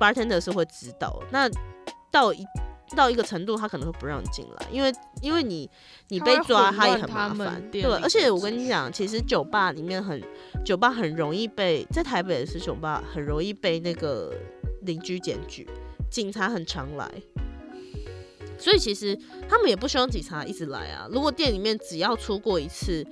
[0.00, 1.46] bartender 是会知道，那
[2.10, 2.42] 到一
[2.96, 4.90] 到一个程度，他可能会不让你进来，因为
[5.20, 5.68] 因为你
[6.08, 7.62] 你被抓，他也很麻烦。
[7.70, 10.22] 对，而且我跟你讲，其实酒吧里面很
[10.64, 14.32] 酒吧很容易被在台北的是酒吧很容易被那个
[14.82, 15.68] 邻居检举，
[16.12, 17.10] 警察很常来。
[18.58, 21.08] 所以其实他们也不希望警察一直来啊。
[21.10, 23.04] 如果店里面只要出过一次，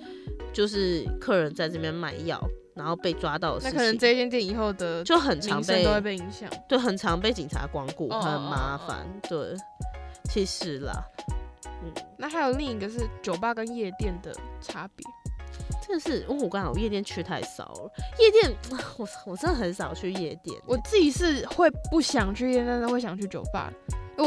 [0.52, 2.40] 就是客人在这边买药，
[2.76, 6.48] 然后被抓到的事情，那可能这间店以后的就很常都会被影响。
[6.68, 9.04] 对，很常被警察光顾，很麻烦。
[9.28, 9.56] 对，
[10.30, 10.92] 其实啦，
[11.82, 15.04] 嗯，那还有另一个是酒吧跟夜店的差别。
[15.90, 18.56] 真的是，因为我刚好夜店去太少了，夜店
[18.96, 20.56] 我我真的很少去夜店。
[20.64, 23.72] 我自己是会不想去夜店，但是会想去酒吧。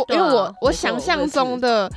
[0.10, 1.90] 因为我、我我想象中的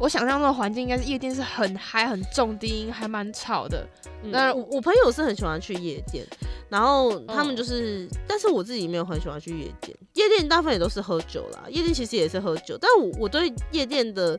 [0.00, 3.86] 我想象中的环境应该是夜店是很嗨、很重低音，还蛮吵的。
[4.24, 6.24] 嗯那我我朋友是很喜欢去夜店，
[6.68, 9.96] 然后他们嗯就是，但是我自己没有很喜欢去夜店。
[10.14, 14.38] 夜店大部分也都是喝酒啦，夜店其实也是喝酒，但我我对夜店的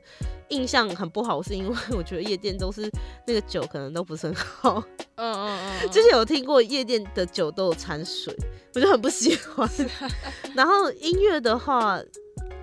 [0.49, 2.89] 印象很不好，是因为我觉得夜店都是
[3.28, 4.82] 那个酒可能都不是很好。
[5.16, 8.34] 嗯 嗯嗯，之前有听过夜店的酒都有掺水，
[8.76, 9.70] 我就很不喜欢。
[10.55, 11.99] 然后音乐的话，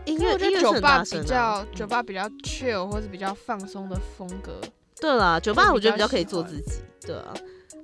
[0.04, 1.64] 音因为我觉乐音乐是得酒吧比较。
[1.74, 4.60] 酒吧比较 chill 或是比较放松的风格。
[5.00, 7.34] 对啦，酒吧我觉得比较可以做自己，对啊。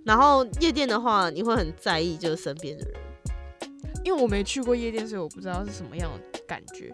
[0.05, 2.95] 然后夜店的话，你会很在意就是身边的人，
[4.05, 6.93] 因为我没去过夜店，所以我不知道是什么样的感觉。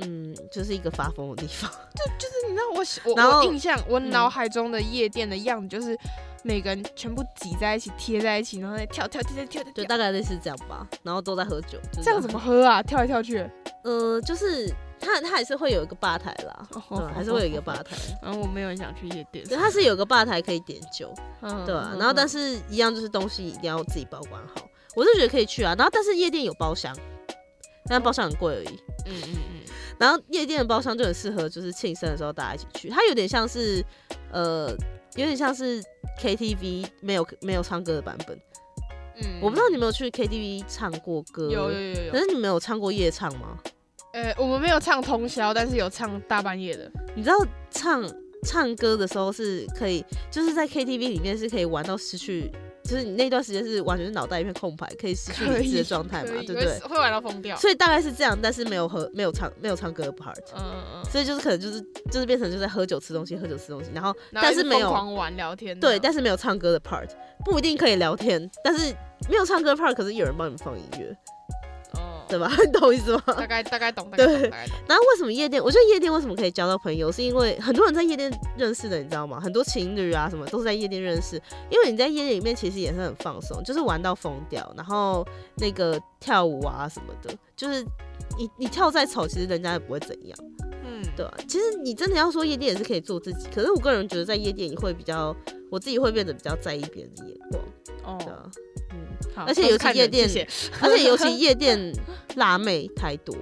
[0.00, 1.68] 嗯，就是一个发疯的地方。
[1.96, 5.98] 就就是你知道我喜我我印象我嗯脑海中的夜店的样子就是
[6.44, 9.84] 每个人全部挤在一起贴在一起，然后再跳跳跳跳跳就。
[9.84, 12.38] 大概类似这样吧，然后都在喝酒，就这样怎么？
[12.38, 12.82] 喝啊？
[12.82, 13.48] 跳来跳去。
[13.84, 14.68] 呃，就是
[15.00, 19.44] 它它还是会有一个吧台啦，对吧，还是会有一个吧台，然后我没有很想去夜店。
[19.46, 26.94] 对，它是有个吧台可以点酒，嗯对啊，然后但是是一样就是东西一定要自己保管好，我是觉得可以去啊，然后但是夜店有包厢，
[27.86, 28.80] 但包厢很贵而已。
[29.06, 29.60] 嗯嗯嗯，
[29.98, 32.90] 然后夜店的包厢就很适合，就是庆生的时候大家一起去。
[32.90, 33.82] 它有点像是，
[34.32, 34.74] 呃，
[35.16, 35.82] 有点像是
[36.20, 38.36] KTV 没有没有唱歌的版本。
[39.20, 42.12] 嗯我不知道你有没有去 KTV 唱过歌，有有有有有。
[42.12, 43.58] 可是你们有唱过夜唱吗？
[44.12, 46.90] 呃，我们没有唱通宵，但是有唱大半夜的。
[47.16, 47.34] 你知道
[47.70, 48.02] 唱
[48.44, 52.50] 唱歌的时候是可以，就是在 KTV 里面是可以玩到失去，
[52.88, 56.78] 就是你那段时间是完全是脑袋一片空白，可以失去理智的状态嘛，对不对？
[56.80, 57.54] 会会玩到疯掉。
[57.56, 61.04] 所以大概是这样，但是没有喝，没有唱，没有唱歌的 part，嗯嗯嗯。
[61.04, 61.78] 所以就是可能就是
[62.10, 65.78] 就是变成就在喝酒吃东西，喝酒吃东西，然后但是没有玩聊天。
[65.78, 67.08] 对，但是没有唱歌的 part，
[67.44, 68.94] 不一定可以聊天，但是
[69.28, 71.27] 没有唱歌的 part，可是有人帮你们放音乐，哦，
[72.28, 72.50] 对吧？
[72.64, 73.22] 你 懂我意思吗？
[73.26, 74.76] 大概大概懂，大概懂，对大概懂。
[74.86, 75.62] 然后为什么夜店？
[75.62, 79.40] 我觉得夜店为什么可以交到朋友，是因为很多人在夜店认识的，你知道吗？
[79.40, 85.26] 很多情侣啊什么都是在夜店认识，因为你在夜店里面其实也是很放松，就是玩到疯掉，然后
[85.56, 87.82] 那个跳舞啊什么的，就是
[88.36, 90.38] 你你跳再丑，其实人家也不会怎样。
[90.84, 95.34] 嗯，对啊，其实你真的要说夜店也是可以做自己，可是我个人觉得在夜店你会比较，
[95.70, 98.50] 我自己会变得比较在意别人的眼光，对哦，
[99.46, 100.28] 而且尤其夜店
[100.80, 101.92] 而且尤其夜店
[102.36, 103.34] 辣妹太多，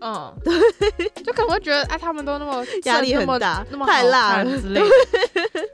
[0.00, 4.86] 嗯，对，就可能会觉得，哎，他们都那么 压力那么很大那么太辣了之类的。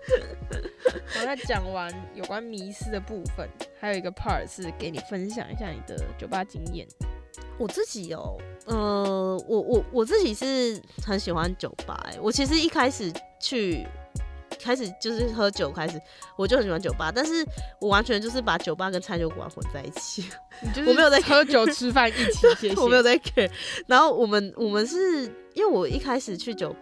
[1.20, 3.48] 我在讲完有关迷失的部分，
[3.80, 6.86] 还有一个 part 是给你分享一下你的酒吧经验。
[7.59, 8.36] 我自己哦，
[8.66, 13.86] 呃，我我我自己是很喜欢酒吧、欸，我其实一开始去。
[14.61, 16.00] 开始就是喝酒，开始
[16.36, 17.46] 我就很喜欢酒吧，但是
[17.80, 20.24] 我完全就是把酒吧跟餐酒馆混在一起。
[20.86, 22.80] 我没有在喝酒吃饭一起， 谢谢。
[22.80, 23.50] 我没有在 care。
[23.86, 26.74] 然后我们我们是因为我一开始去酒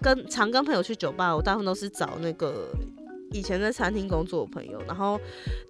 [0.00, 2.70] 跟常跟朋友去酒吧，我大部分都是找那个
[3.30, 5.18] 以前在餐厅工作的朋友，然后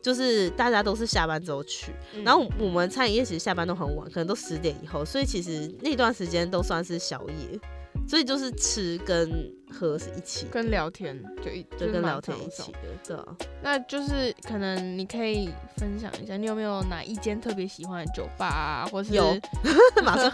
[0.02, 7.60] 就是大家都是下班之后去，嗯然后我们餐饮业其实下班都很晚，可能都十点以后，所以其实那段时间都算是宵夜，
[8.08, 13.24] 所以就是吃跟喝是一起，跟聊天就一就跟聊天一起的，对啊。
[13.62, 19.34] 那就是可能你可以分享一下，你有没有哪一间特别喜欢的酒吧啊，或是有
[20.04, 20.30] 马上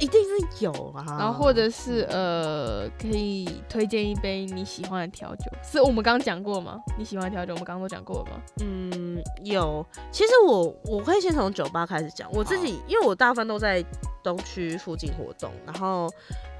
[0.00, 6.80] 一定是有啊，然后或者是呃，可以推荐一杯你喜欢的调酒，是我们刚刚讲过吗？
[6.96, 8.40] 你喜欢的调酒，我们刚刚都讲过了吗？
[8.62, 9.84] 嗯，有。
[10.10, 13.84] 其实我我会先从酒吧开始讲，我自己因为我大部分都在
[14.22, 16.08] 东区附近活动，然后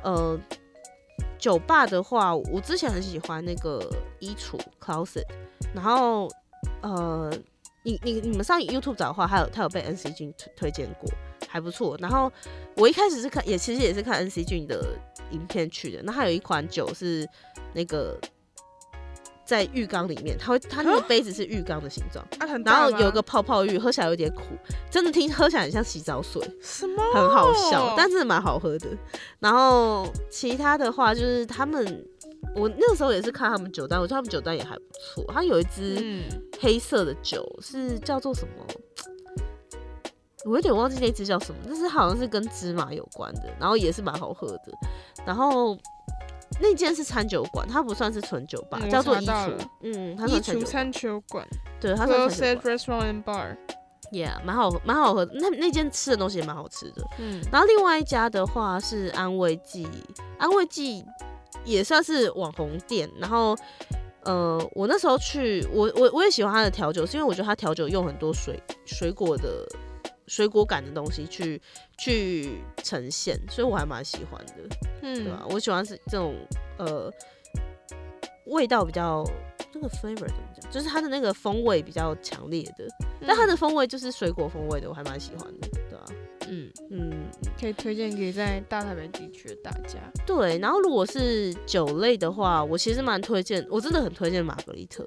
[0.02, 0.38] 呃，
[1.38, 3.82] 酒吧的话，我之前很喜欢那个
[4.20, 5.24] 衣橱 closet，
[5.74, 6.28] 然后
[6.82, 7.32] 呃，
[7.82, 11.10] 你你你们上 YouTube 找的话，还有他有被 NC 君推推荐过，
[11.48, 11.96] 还不错。
[12.00, 12.32] 然后
[12.76, 14.96] 我一开始是看，也其实也是看 NC 君的
[15.30, 16.02] 影片去的。
[16.02, 17.28] 那还有一款酒是
[17.72, 18.18] 那个。
[19.48, 22.22] 在浴缸里面，它会它那个杯子是浴缸的形状，
[22.66, 24.42] 然后有个泡泡浴，喝起来有点苦，
[24.90, 28.86] 真的听喝起来很像洗澡水，什么很好笑，但是蛮好喝的。
[29.38, 32.06] 然后其他的话就是他们，
[32.54, 35.24] 我那个时候也是看他们酒单，我觉得他们酒单也还不错。
[35.32, 36.24] 它有一支嗯，
[36.60, 38.66] 黑色的酒是叫做什么？
[40.44, 44.60] 我有点忘记那支叫什么，但是好像是跟芝麻有关的，然后也是蛮好喝的。
[45.24, 45.74] 然后
[46.60, 49.70] 那间是餐酒馆，它不算是纯酒吧，嗯叫做衣橱查到了。
[49.82, 51.48] 嗯，它衣算餐酒馆，橱餐酒馆
[51.80, 52.78] 对，它算 w 餐 e 酒 Said 馆。
[52.78, 53.56] Restaurant and Bar。
[54.10, 55.28] Yeah，蛮好，蛮好喝。
[55.34, 57.02] 那那间吃的东西也蛮好吃的。
[57.18, 59.86] 嗯，然后另外一家的话是安慰剂，
[60.38, 61.04] 安慰剂
[61.64, 63.10] 也算是网红店。
[63.18, 63.54] 然后，
[64.24, 69.66] 呃，我那时候去，我我我也喜欢它的调酒，是因为我觉得它调酒用很多水水果的
[70.28, 71.60] 水果感的东西去
[71.96, 76.34] 去呈现，所以我还蛮喜欢的，嗯，对吧、我喜欢是这种
[76.78, 77.10] 呃
[78.46, 79.24] 味道比较
[79.72, 82.86] 那个 flavor 怎么讲，就是它的那个风味比较强烈的，
[83.26, 86.04] 但它的风味就是水果风味的，我还蛮喜欢的，对吧、
[86.48, 87.12] 嗯，嗯，
[87.60, 89.98] 可以推荐给在大台北地区的大家。
[90.26, 95.04] 对，然后如果是酒类的话，我其实蛮推荐，我真的很推荐玛格丽特。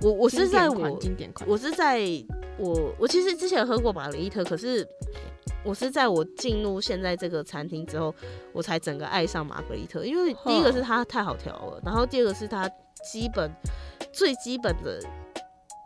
[0.00, 2.00] 我我是在我经典款，我是在
[2.58, 4.86] 我我其实之前喝过玛格丽特，可是
[5.64, 8.14] 我是在我进入现在这个餐厅之后，
[8.52, 10.04] 我才整个爱上玛格丽特。
[10.04, 12.68] 因为第一个是它太好调了，然后第二个是它
[13.10, 13.50] 基本
[14.12, 15.00] 最基本的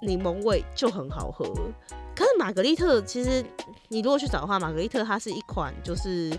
[0.00, 1.44] 柠檬味就很好喝。
[2.14, 3.44] 可是玛格丽特其实
[3.88, 6.30] 你如果去找的话，玛格丽特它是一款就是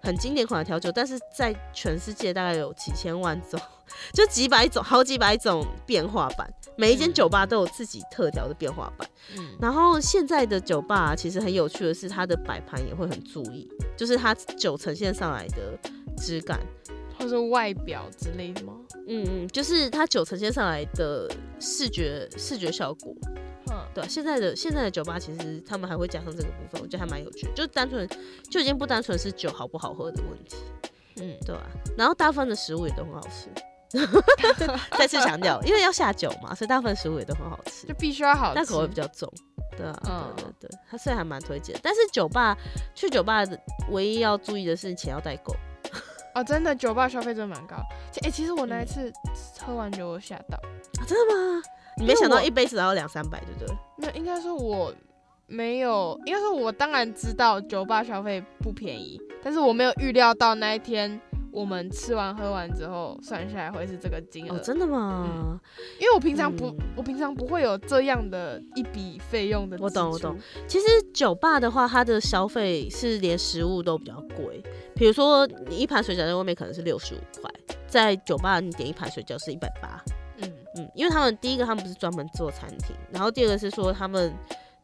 [0.00, 3.60] 很经典款的调酒，但是在全世界大概有几千万种，
[4.12, 9.06] 就几百种、好几百种变化版，每一间嗯酒吧都有自己特调的变化版。
[9.36, 15.78] 嗯，然后现在的酒吧、啊、其实很有趣的是，它的摆盘也会很注意，就是它酒呈现上来的
[16.16, 16.58] 质感。
[17.18, 18.74] 或是外表之类的吗？
[19.08, 23.12] 嗯嗯，就是它酒呈现上来的视觉视觉效果，
[23.66, 28.08] 哼，对、啊，现在的现在的酒吧其实他们还会加上这个部分，我觉得还蛮有趣的，就单纯
[28.48, 30.58] 就已经不单纯是酒好不好喝的问题，
[31.16, 31.66] 嗯，对啊、
[31.96, 33.48] 然后大部分的食物也都很好吃，
[34.98, 39.30] 再次强调，因为要下酒嘛，所以大部分食物也都很好吃就，必须要好吃，但口味比较重。
[39.76, 42.56] 对啊，嗯对对对，它虽然还蛮推荐，但是酒吧
[42.94, 43.58] 去酒吧的
[43.90, 45.54] 唯一要注意的是钱要带够。
[46.34, 47.76] 哦，真的酒吧消费真的蛮高。
[48.12, 49.12] 其哎、其实我嗯那一次
[49.64, 50.56] 喝完酒我吓到，
[51.00, 51.62] 啊、真的吗？
[51.96, 53.76] 你没想到一杯只要两三百，对不对？
[53.96, 54.94] 没有，应该说我
[55.46, 61.20] 没有，应该说我当然知道酒吧消费不便宜，但是我没有预料到那一天
[61.58, 64.54] 我们吃完喝完之后算下来会是这个金额。
[64.54, 65.58] 哦，真的吗？
[65.98, 69.76] 因为我平常不，嗯我平常不会有这样的一笔费用的。
[69.80, 70.38] 我懂我懂。
[70.68, 74.62] 其实酒吧的话，它的消费是连食物都比较贵。
[74.94, 77.50] 比如说，你一盘水饺在外面可能是六十五块，
[77.88, 80.00] 在酒吧你点一盘水饺是一百八。
[80.40, 84.32] 嗯，嗯，因为他们第一个他们不是专门做餐厅，然后第二个是说他们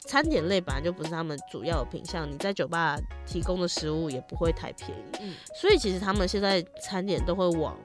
[0.05, 5.33] 餐点类本来就不是他们主要的品项，你在酒吧提供的食物也不会太便宜，嗯。
[5.59, 7.77] 所以其实他们现在餐点都会往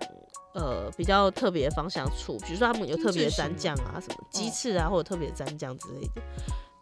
[0.55, 6.23] 呃比较特别的方向处，比如说他们有特别的蘸酱啊，什么鸡翅啊，或者特别的蘸酱之类的。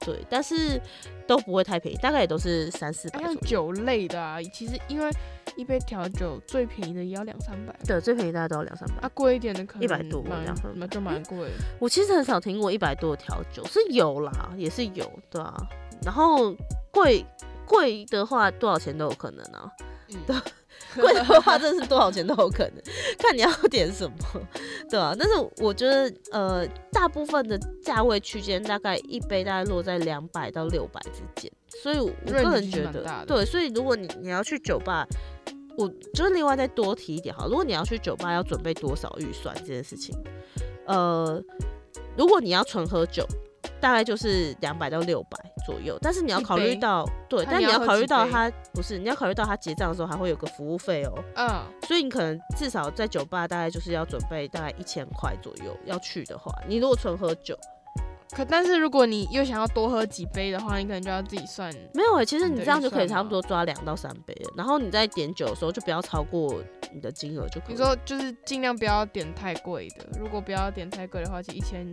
[0.08, 0.80] 对，但是
[1.26, 3.36] 都不会太便宜，大概也都是三四百像。
[3.40, 5.10] 酒类的啊，其实因为
[5.54, 9.02] 一杯调酒最便宜的也要两三百，对，最便宜大概都要两三百。
[9.02, 11.50] 啊，贵一点的可能100多蛮这样那就蛮贵的。
[11.78, 15.54] 我其实很少听过一百多的调酒，是有啦，也是有，对啊。
[16.02, 16.54] 然后
[16.90, 17.26] 贵
[17.66, 19.70] 贵的话，多少钱都有可能啊。
[20.08, 20.42] 嗯
[20.96, 22.82] 贵的话，真的是多少钱都有可能，
[23.18, 24.16] 看你要点什么，
[24.90, 25.14] 对啊。
[25.18, 31.50] 但是我觉得，呃，大部分的价位区间大概一杯大概落在两百到六百之间，
[31.82, 33.44] 所以我个人觉得 对。
[33.44, 35.06] 所以如果你你要去酒吧，
[35.76, 40.16] 我就是另外再多提一点哈，如果你要去酒吧，要准备多少预算这件事情，
[40.86, 41.40] 呃，
[42.16, 43.24] 如果你要纯喝酒，
[43.80, 57.56] 大概就是两百到六百左右，但是你要考虑到对，但你要考虑到他不是，你要考虑到他结账的时候还会有个服务费哦，嗯，所以你可能至少在酒吧大概就是要准备大概一千块左右，要去的话，你如果纯喝酒，
[58.34, 61.72] 可但是如果你又想要多喝几杯的话，你可能就要自己算。
[61.94, 66.62] 没有诶、欸其实你这样就可以差不多抓两到三杯了，然后你在点酒的时候就不要超过
[66.92, 67.72] 你的金额就可以。
[67.72, 71.90] 你说就是尽量不要点太贵的，如果不要点太贵的话，其实一千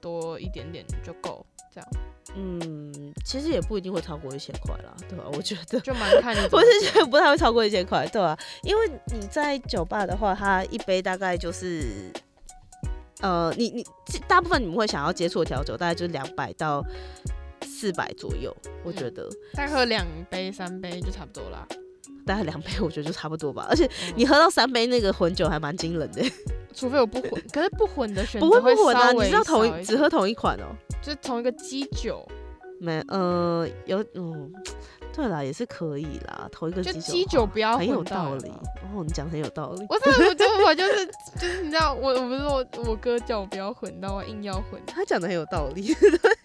[0.00, 1.44] 多一点点就够，
[1.74, 1.88] 这样
[2.36, 5.80] 嗯，其实也不一定会超过一千块啦，对吧、我觉得。
[5.80, 6.90] 就蛮看你怎么我是。
[6.90, 12.12] 觉得不太会超过一千块，对吧、因为你在酒吧的话，它一杯大概就是，
[13.20, 13.84] 呃，你你
[14.28, 16.84] 大部分你们会想要接触的调酒，大概就是两百到
[17.62, 21.66] 四百左右，我觉得、再喝两杯三杯就差不多啦。
[22.28, 23.66] 大概两杯，我觉得就差不多吧。
[23.70, 24.12] 而且嗯。
[24.14, 26.22] 你喝到三杯那个混酒还蛮惊人的，
[26.74, 30.66] 除非我不混，可是不混的选择不会不混啊，你知道同一只喝同一款哦、
[31.02, 32.26] 就是同一个基酒，
[32.80, 34.52] 没，呃，有，嗯，
[35.12, 38.48] 对啦，也是可以啦，同一个就基基酒不要很有道理。
[38.50, 38.60] 哦。
[38.94, 39.84] 哦，你讲得很有道理。
[39.88, 41.06] 我真的我就我就是
[41.38, 45.94] 就是你知道我我不是我我哥叫我不要混，但我硬要混，他讲的很有道理，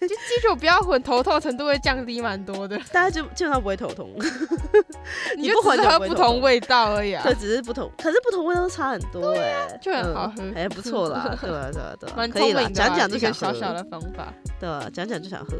[0.00, 2.76] 就记住不要混，头痛程度会降低蛮多的。
[2.92, 4.10] 大家就基本上不会头痛。
[5.38, 11.70] 你就不混喝不同味道而已啊对，，只是不同，可是不同味道都差很多哎、就很好喝嗯还不错啦，对吧？
[11.72, 11.96] 对吧？
[12.00, 12.16] 对吧？
[12.16, 14.88] 蛮可以啦，聪讲讲就一想喝，个小小的方法，对吧？
[14.92, 15.56] 讲讲就想喝，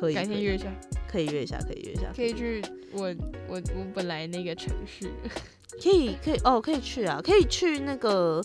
[0.00, 0.66] 可以，可以改天约一下，
[1.10, 2.62] 可以约一下，可以约一下，可以去
[2.92, 3.14] 我
[3.48, 5.10] 我我本来那个城市，
[5.82, 8.42] 可以可以哦，可以去啊，可以去那个，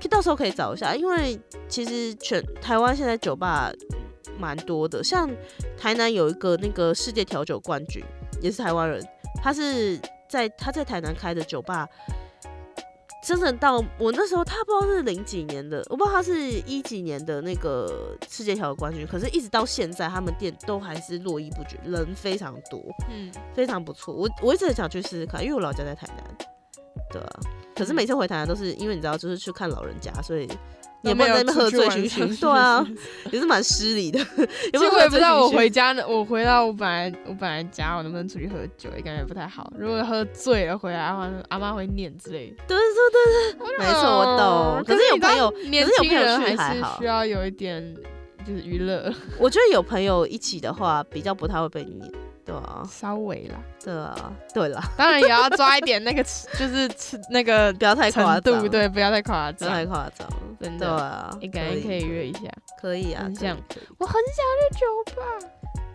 [0.00, 3.70] 可以到时候可以找一下，因为其实全台湾现在酒吧
[4.38, 5.30] 蛮多的，像
[5.76, 8.02] 台南有一个那个世界调酒冠军，
[8.40, 9.02] 也是台湾人，
[9.42, 9.98] 他是
[10.28, 11.88] 在他在台南开的酒吧。
[13.24, 16.34] 真的到我那时候，他不知道是零几年的，我不知道他是
[16.66, 22.82] 一几年的那个世界调酒冠军，可是一直到现在，他们店都还是络绎不绝，人非常多。
[23.08, 24.12] 嗯，非常不错。
[24.12, 26.36] 我我一直很想去试试看，因为我老家在台南，
[27.12, 27.40] 对啊。
[27.76, 30.48] 可是每次回台南都是因为你知道，就是去看老人家，所以
[31.02, 32.86] 也没有在那边喝醉醺醺，对啊，
[33.32, 34.18] 也是蛮失礼的。
[34.72, 39.72] 其实我也不知道我回家呢，我回到我本来我本来家，我能不能出去喝酒，也感觉不太好。
[39.76, 42.56] 如果喝醉了回来的话，阿妈会念之类的。
[42.68, 44.84] 对对对对，没错，我懂。
[44.86, 47.94] 可是有朋友，年轻可是有朋友人还去还好是需要有一点
[48.46, 52.12] 就是娱乐，我觉得有朋友一起的话，比较不太会被念，
[52.44, 53.56] 对啊，稍微啦。
[53.84, 59.86] 对啊，对啦，当然也要抓一点那个就是吃那个 不要太夸张，对不，对，不要太夸不要太。
[59.86, 60.28] 夸张，
[60.60, 62.40] 真的，啊，你感觉可以约一下。
[62.80, 63.56] 可以啊，很想
[63.98, 64.86] 我很想去酒
[65.20, 65.22] 吧。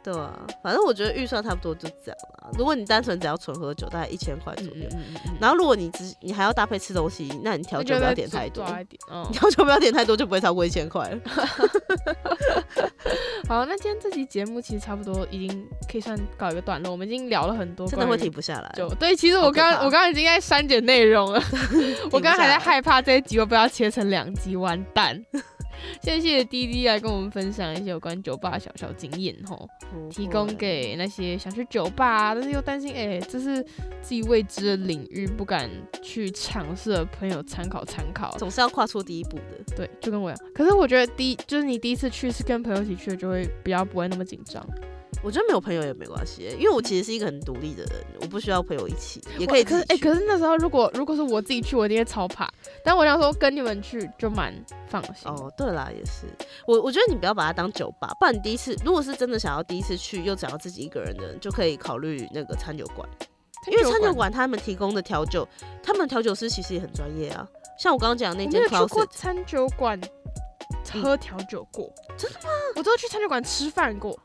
[0.07, 2.49] 对啊，反正我觉得预算差不多就这样啦。
[2.57, 4.87] 如果你单纯只要纯喝酒，大概一千块左右。
[4.93, 8.63] 嗯嗯然后如果你只你还要搭配吃东西，那你调酒不要点太多，
[9.33, 11.19] 调酒不要点太多，就不会超过一千块了。
[13.49, 18.31] 好，那今天这期节目其实差不多已经可以算告一个段落，我们已经聊了很多，真的会停。
[18.37, 18.71] 不下来。
[18.77, 21.41] 就对，其实我刚我刚刚已经在删减内容了，
[22.11, 25.25] 我刚刚还在害怕这一集我不要切成两集，完蛋。
[26.01, 29.67] 谢谢滴滴来跟我们分享一些有关酒吧的小小经验吼，
[30.09, 33.61] 提供给那些想去酒吧但是又担心哎、这是
[34.01, 35.69] 自己未知的领域，不敢
[36.01, 38.36] 去尝试的朋友参考参考。
[38.38, 39.75] 总是要跨出第一步的。
[39.75, 40.51] 对，就跟我一样。
[40.53, 44.65] 可是我觉得第一就是你第一次去是跟朋友一起去的，就会比较不会那么紧张。
[45.23, 49.97] 我觉得没有朋友也没关系，因为我其实是一个很独立的人，我不需要朋友一起，也可以可是哎。
[49.97, 52.47] 可是那时候如果如果是我自己去，我一定会超怕。
[52.83, 54.53] 但我想说跟你们去就蛮
[54.87, 55.29] 放心。
[55.29, 56.27] 哦，对啦，也是。
[56.67, 63.07] 我我觉得你不要把它当酒吧，不然你第一次如果是真的想要第一次去，又想要自己一个人的人，就可以考虑那个餐酒馆，
[63.67, 65.47] 因为餐酒馆他们提供的调酒，
[65.81, 67.47] 他们调酒师其实也很专业啊。
[67.79, 69.99] 像我刚刚讲的那间我没有去过餐酒馆
[71.01, 72.49] 喝调酒过，真的吗？
[72.75, 74.17] 我都去餐酒馆吃饭过，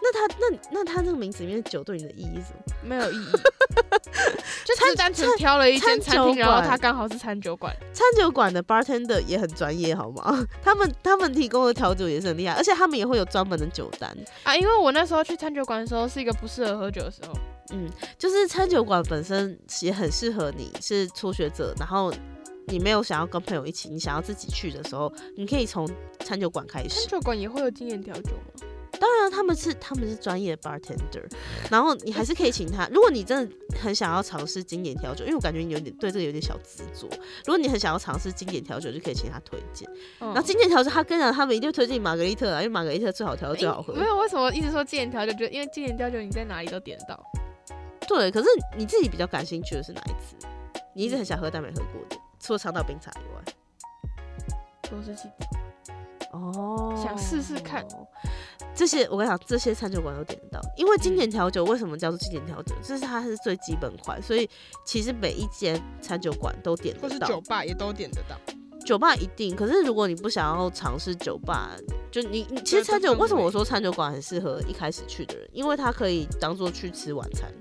[0.00, 2.74] 那他那那他那个名字里面的酒对你的意义是什么？
[2.82, 3.32] 没有意义。
[4.64, 7.74] 就只是单纯挑了一间餐厅，然后他刚好是餐酒馆。
[7.92, 10.46] 餐酒馆的 bartender 也很专业，好吗？
[10.62, 14.14] 他们他们提供的调酒也是很厉害，而且他们也会有专门的酒单。
[14.42, 17.32] 啊，因为我那时候去餐酒馆的时候是一个不适合喝酒的时候，
[17.72, 17.88] 嗯，
[18.18, 22.12] 就是餐酒馆本身也很适合你是初学者，然后
[22.66, 25.88] 你没有想要跟朋友一起，你想要自己去的时候，你可以从
[26.24, 27.06] 餐酒馆开始餐始。
[27.08, 28.66] 酒馆也会有经验调酒吗？
[29.00, 31.24] 当然，他们是他们是专业的 bartender，
[31.70, 32.88] 然后你还是可以请他。
[32.92, 37.08] 如果你真的很想要尝试经典调酒，因为我感觉你有点对这个有点小执着。
[37.44, 39.88] 如果你很想要尝试经典调酒，就可以请他推荐。
[40.20, 43.94] 嗯然后经典调酒，他跟你讲，他们一定推荐玛格丽特啊，因为玛格丽特最好调最好喝。
[43.94, 45.32] 没有，为什么一直说经典调酒？
[45.32, 47.22] 就因为经典调酒你在哪里都点得到。
[48.06, 50.46] 对，可是你自己比较感兴趣的是哪一支？
[50.94, 53.54] 你一直很想喝但没喝过的，除了长岛冰茶以外。
[54.90, 55.28] 都是气
[56.32, 57.86] 哦想试试看。
[58.78, 62.76] 这些我跟你讲，这些餐酒馆都点得到，因为经典调酒为什么叫做经典调酒？
[62.80, 64.48] 这是它是最基本款，所以
[64.84, 67.26] 其实每一间餐酒馆都点得到。
[67.26, 68.36] 酒吧也都点得到。
[68.86, 71.72] 酒吧一定，可是如果你不想要尝试酒吧，
[72.12, 75.48] 就你你其实餐酒为什么我说餐酒馆很适合一开始去的人？
[75.52, 77.52] 因为它可以当做去吃晚餐，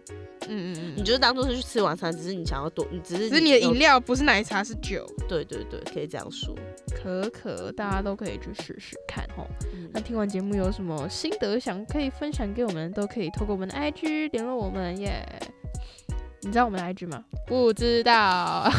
[0.49, 6.55] 嗯嗯嗯你就是当做是去吃晚餐，只是你想要多，你只是只是你的饮料不是奶茶是酒，对对对，可以这样说。
[6.95, 9.45] 可可，大家都可以去试试看哦。
[9.73, 15.25] 嗯那听完节目有什么心得想可以分享给我们，都可以透过我们的 IG 联络我们耶。
[16.41, 17.23] 你知道我们的 IG 吗？
[17.47, 18.69] 不知道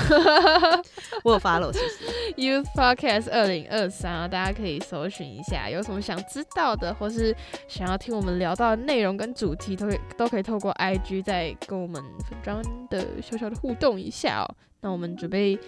[1.24, 2.34] 我有发了，其实。
[2.36, 7.34] ，Youth Podcast 二零二三啊，大家可以搜寻一下，有什么想知道的，或是
[7.66, 14.54] 想要听我们聊到的内容跟主题，都可以都可以透过 IG 再跟我们粉砖的小小的互动一下哦。
[14.80, 15.58] 那我们准备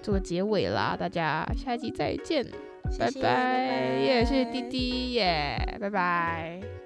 [0.00, 2.44] 做个结尾啦，大家下一集再见，
[2.98, 6.79] 拜谢谢拜，耶，谢谢滴滴耶，拜拜。